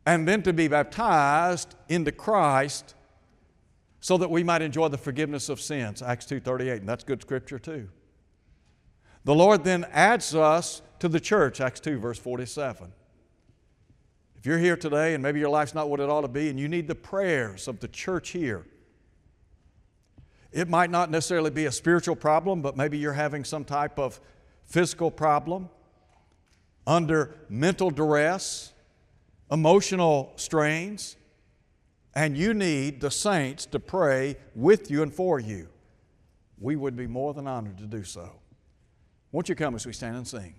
And 0.05 0.25
then 0.25 0.41
to 0.43 0.53
be 0.53 0.69
baptized 0.69 1.75
into 1.89 2.13
Christ 2.13 2.95
so 3.99 4.17
that 4.17 4.31
we 4.31 4.41
might 4.43 4.61
enjoy 4.61 4.87
the 4.87 4.97
forgiveness 4.97 5.49
of 5.49 5.59
sins. 5.59 6.01
Acts 6.01 6.27
2:38, 6.27 6.79
and 6.79 6.87
that's 6.87 7.03
good 7.03 7.21
scripture 7.21 7.59
too. 7.59 7.89
The 9.25 9.35
Lord 9.35 9.65
then 9.65 9.85
adds 9.91 10.33
us 10.33 10.81
to 10.99 11.09
the 11.09 11.19
church, 11.19 11.59
Acts 11.59 11.81
2, 11.81 11.99
verse 11.99 12.19
47. 12.19 12.93
If 14.37 14.45
you're 14.45 14.59
here 14.59 14.77
today 14.77 15.13
and 15.13 15.23
maybe 15.23 15.39
your 15.39 15.49
life's 15.49 15.73
not 15.73 15.89
what 15.89 15.99
it 15.99 16.09
ought 16.09 16.21
to 16.21 16.27
be 16.27 16.49
and 16.49 16.59
you 16.59 16.67
need 16.67 16.87
the 16.87 16.95
prayers 16.95 17.67
of 17.67 17.79
the 17.79 17.87
church 17.87 18.29
here, 18.29 18.65
it 20.51 20.69
might 20.69 20.89
not 20.89 21.11
necessarily 21.11 21.49
be 21.49 21.65
a 21.65 21.71
spiritual 21.71 22.15
problem, 22.15 22.61
but 22.61 22.77
maybe 22.77 22.97
you're 22.97 23.13
having 23.13 23.43
some 23.43 23.65
type 23.65 23.99
of 23.99 24.19
physical 24.65 25.11
problem, 25.11 25.69
under 26.87 27.35
mental 27.49 27.89
duress, 27.89 28.71
emotional 29.51 30.31
strains, 30.37 31.17
and 32.13 32.37
you 32.37 32.53
need 32.53 33.01
the 33.01 33.11
saints 33.11 33.65
to 33.65 33.79
pray 33.79 34.37
with 34.55 34.89
you 34.89 35.03
and 35.03 35.13
for 35.13 35.39
you. 35.39 35.67
We 36.57 36.75
would 36.75 36.95
be 36.95 37.07
more 37.07 37.33
than 37.33 37.47
honored 37.47 37.77
to 37.79 37.85
do 37.85 38.03
so. 38.03 38.31
Won't 39.31 39.49
you 39.49 39.55
come 39.55 39.75
as 39.75 39.85
we 39.85 39.91
stand 39.91 40.15
and 40.15 40.27
sing? 40.27 40.55